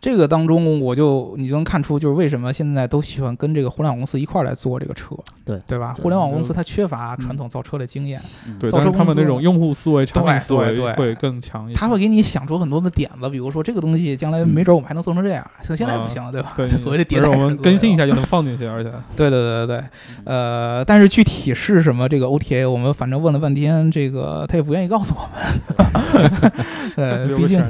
[0.00, 5.60] 这个当中我就你就能看出，就是为什么现在都喜欢跟这个互联网公司一块儿来做这个车，对。
[5.66, 5.94] 对吧？
[6.02, 8.58] 互联网公司它缺乏传统造车的经验，嗯。
[8.58, 10.76] 对，造车他们那种用户思维、产品思维对。
[10.76, 11.78] 对会更强一些。
[11.78, 16.52] 他会给你想出很多的点子，比如说这个东西将来没准我们还能做成这样，像现在不行，对吧？
[16.56, 18.90] 对， 所谓的迭代我们更新一下就能放进去，而且。
[19.16, 19.84] 对对对对对，
[20.24, 26.02] 呃，但是具体是什么这个 OTA，我们反正问了半天，这个他也不愿意告诉我们。
[26.96, 27.62] 呃，留毕竟。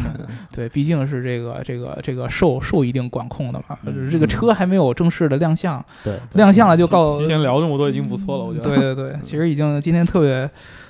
[0.52, 8.68] 对，毕竟是这个这个这个受受一定管控的嘛，嗯这个车还没有正式的亮相，对，亮相了就告提前聊这么多已经不错了，我觉得。
[8.68, 10.48] 对对对，其实已经今天特别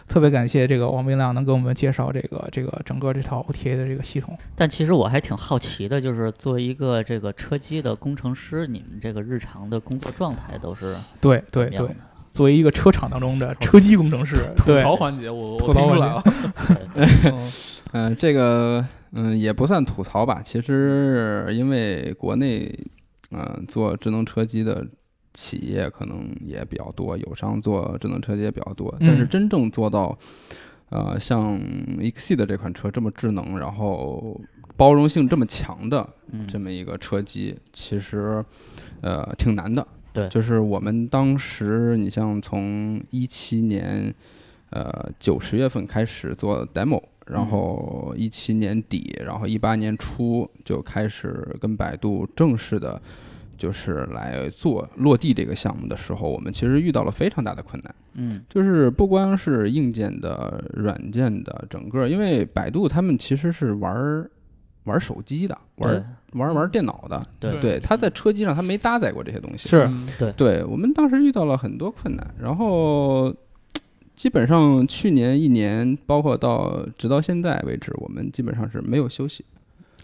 [0.08, 4.36] 特别感谢这个王明亮能给我们介绍这个这个整个这套 OTA 的这个系统。
[4.56, 11.88] 但其实我还挺好奇的，就是作为一个这个车机的工程师，你们这个日常的工作状态都是对对对？
[12.30, 16.22] 作为一个车厂当中的车机工程师，吐槽环节，我我吐槽环听出来了。
[16.94, 17.50] 对嗯
[17.92, 22.72] 嗯，这个嗯也不算吐槽吧，其实因为国内
[23.32, 24.86] 嗯做智能车机的
[25.34, 30.16] 企业可能也比较多，友商做智能车机也比较多，但是嗯真正做到
[30.90, 31.58] 呃像
[31.98, 34.40] Exceed 这款车这么智能，然后
[34.76, 38.44] 包容性这么强的嗯，这么一个车机，其实
[39.00, 39.84] 呃挺难的。
[40.12, 44.14] 对就是我们当时，你像从一七年
[44.70, 53.00] 呃九十月份开始做 demo，然后一七年底，然后一八年初就开始跟百度正式的。
[53.60, 57.94] 就是来做落地这个项目的时候，我们其实遇到了非常大的困难。
[58.14, 64.30] 嗯就是不光是硬件的、软件的，整个因为百度他们其实是玩儿
[64.84, 66.02] 玩手机的，玩儿
[66.32, 67.60] 玩儿玩儿电脑的，对。
[67.60, 69.68] 对，他在车机上他没搭载过这些东西。
[69.68, 69.82] 是。
[69.84, 70.06] 嗯
[70.36, 70.64] 对。
[70.64, 73.34] 我们当时遇到了很多困难，然后
[74.14, 79.44] 基本上去年一年，包括到直到现在为止，我们基本上是没有休息。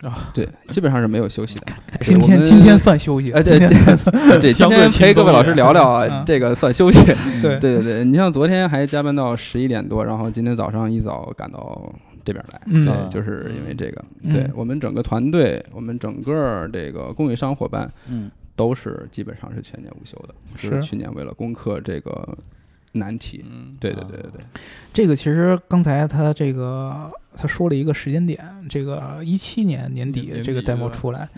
[0.03, 1.67] 啊，对，基本上是没有休息的。
[2.05, 6.07] 今我们天今天算休息，哎，对今对天对，今天 陪各位老师聊聊啊。
[6.11, 7.03] 嗯，这个算休息。
[7.41, 7.59] 对。
[7.59, 11.91] 对对对，你像昨天还加班到十一点多，然后今天早上一早赶到
[12.27, 12.85] 这边来，嗯。
[12.85, 14.33] 对，就是因为这个，嗯。
[14.35, 18.31] 对我们整个团队，我们整个这个供应商伙伴嗯。
[18.57, 22.37] 都是基本上是全年无休的，是去年为了攻克这个
[22.93, 23.45] 难题。
[23.47, 24.41] 嗯，对对对对对，
[24.95, 31.29] 这个其实刚才他这个他说了一个时间点，这个一七年年底这个 demo 出来，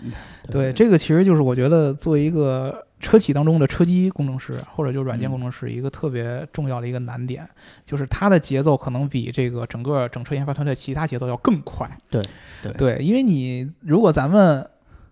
[0.49, 7.47] 对，这个其实就是我觉得作为一个车企当中的车机工程师或者就软件嗯工程师，一个特别重要的一个难点，
[7.85, 11.89] 就是它的节奏可能比这个整个整车研发团队其他节奏要更快。
[12.09, 12.21] 对
[12.61, 14.67] 对对，因为你如果咱们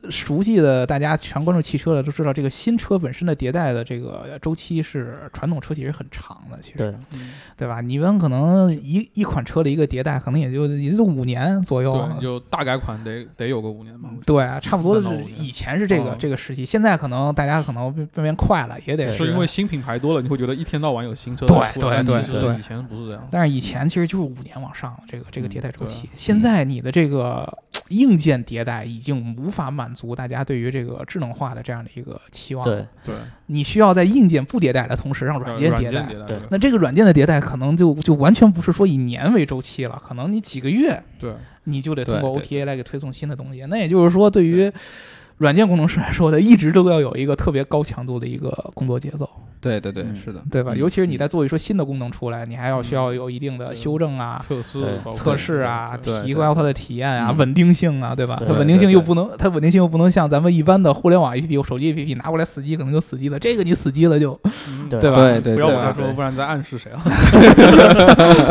[0.10, 6.78] 熟悉的，大家常关注汽车的都知道，这个新车本身的迭代的这个周期是传统车企是很长的，其实。
[6.78, 7.82] 对，嗯对吧？
[7.82, 14.10] 你们可能一一款车的一个迭代，可能也就也就五年左右对，，就大改款得得有个五年吧。
[14.26, 16.18] 对，差不多是以前是这个嗯。
[16.20, 19.28] 这个时期，现在可能大家可能变变快了，也得得是。
[19.32, 22.56] 因为新品牌多了，你会觉得一天到晚有新车出来对但其实对对。
[22.58, 23.28] 以前不是这样。
[23.32, 25.88] 但是以前其实就是五年往上这个这个迭代周对。
[25.88, 27.58] 期，现在你的这个
[27.90, 32.64] 硬件迭代已经无法满足大家对于这个智能化的这样的一个期望。
[32.64, 33.16] 对，对，
[33.48, 36.02] 你需要在硬件不迭代的同时让软件迭代。
[36.02, 41.34] 迭代，对那这个软件的迭代可能就就完全不是说以年为周期了，可能你几个月对，
[41.66, 43.66] 你就得通过 OTA 来给推送新的东西。
[43.70, 44.72] 那也就是说，对于
[45.38, 49.30] 软件工程师来说，的一直都要有一个特别高强度的一个工作节奏，
[49.62, 50.72] 对对对，嗯是的，对吧？
[50.74, 54.62] 嗯尤其是你在做一说新的功能出来，你还要需要有一定的修正啊、测
[55.38, 58.42] 试啊，提高它的体验啊、嗯稳定性啊，对吧？
[58.48, 65.16] 它稳定性又不能，它稳定性又不能像咱们一般的互联网 APP、手机 APP 拿过来死机可能就死机了，这个你死机了就，嗯 对对吧？
[65.18, 67.02] 对对对不要往下说，不然你在暗示谁啊？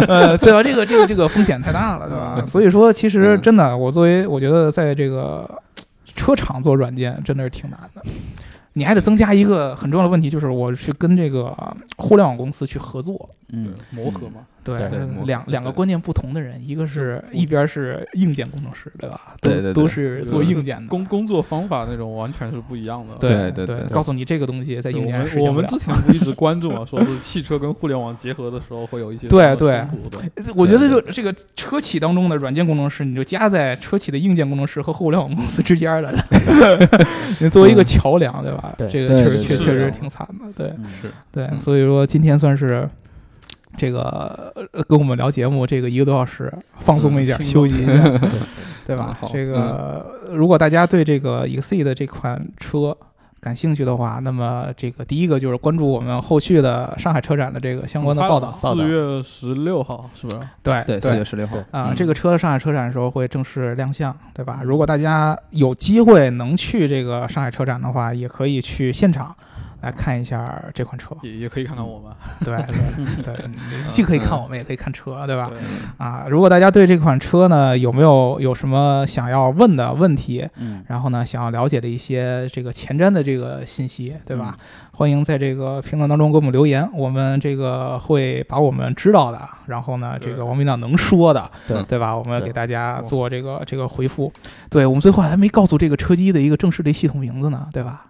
[0.06, 0.62] 呃，对吧？
[0.62, 2.44] 这个这个这个风险太大了，对吧？
[2.46, 5.48] 所以说，其实嗯真的，我作为我觉得在这个
[6.16, 8.02] 车厂做软件真的是挺难的。
[8.72, 11.56] 你还得增加一个很重要的问题，就是我去跟这个
[11.96, 14.88] 互联网公司去合作，嗯，磨合嘛，对
[15.24, 19.34] 两两个观念不同的人，一个是一边是硬件工程师，对吧？
[19.40, 20.88] 对对对都是做硬件的。
[20.88, 23.14] 工工作方法那种完全是不一样的。
[23.20, 25.76] 对对对对告诉你这个东西在硬件上我们之。
[25.78, 36.12] 前不一直关注嘛，说是汽车跟互联网结合的时候会有一些对对冲突对我觉得就这个车企当中的软件工程师，你就夹在车企的硬件工程师和互联网公司之间的，
[37.40, 38.74] 你作为一个桥梁，对吧？
[38.78, 42.88] 对这个确实确确实挺惨的，对嗯是对，嗯所以说今天算是。
[43.76, 48.20] 这个呃跟我们聊节目，这个一个多小时，放松一点，嗯休息一下，
[48.86, 52.96] 对吧这个如果大家对这个 Exceed 的这款车
[53.40, 58.52] 感兴趣的话，那么这个第一个就是关注我们后续的上海车展的这个相关的报道。
[58.52, 60.40] 四月十六号是不是？
[60.64, 64.60] 对对，四月十六号啊、嗯这个车上海车展的时候会正式亮相，对吧？
[64.64, 69.34] 如果大家有机会能去这个上海车展的话，也可以去现场
[69.82, 71.16] 来看一下这款车。
[71.22, 72.12] 也也可以看看我们，
[72.44, 72.56] 对
[73.22, 75.50] 对 对，既可以看我们，也可以看车，对吧？
[75.98, 84.56] 啊，如果大家对这款车呢有没有有什么想要问的问题，嗯，然后呢想要了解的一些这个前瞻的这个信息，对吧？
[84.92, 92.16] 欢迎在这个评论当中给我们留言，我们这个会把我们知道的，然后呢这个王明亮能说的，对对吧？
[92.16, 94.32] 我们给大家做这个这个回复。
[94.70, 98.06] 对我们最后还没告诉这个车机的一个正式的系统名字呢，对吧？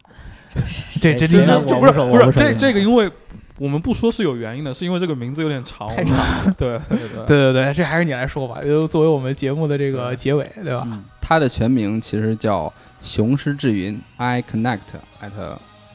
[1.01, 3.11] 这这这我不是不是这这个，因为
[3.59, 10.83] 我们不说是有原因的，是因为这个名字有点长，太长 了，对对对对对对，这还是你来说吧，就作为我们节目的这个结尾，对吧？
[10.87, 14.79] 嗯，它的全名其实叫雄狮智云 i connect
[15.23, 15.31] at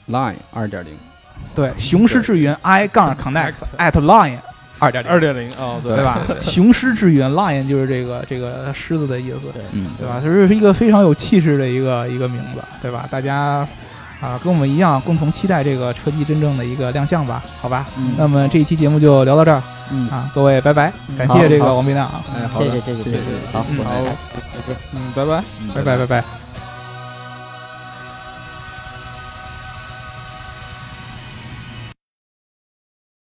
[0.10, 0.92] line 二点零，
[1.56, 4.38] 对，雄狮智云 i 杠 connect at line
[4.80, 6.20] 二点零，二点零啊，对对吧？
[6.42, 9.42] 雄狮智云 line 就是这个这个狮子的意思，
[10.00, 10.20] 对吧？
[10.20, 13.08] 就是一个非常有气势的一个一个名字，对吧？
[13.12, 13.68] 大家
[14.22, 17.88] 啊，跟我们一样，共同期待这个车机真正的一个亮相吧，好吧？
[17.98, 18.14] 嗯。
[18.18, 19.62] 那么这一期节目就聊到这儿
[19.92, 22.66] 嗯，啊，各位拜拜，感谢这个王斌亮啊，哎，好的。
[22.66, 23.92] 谢谢谢谢谢谢谢好，嗯好
[24.94, 25.44] 嗯，拜拜。
[25.62, 25.98] 嗯拜拜。
[25.98, 26.51] 拜拜。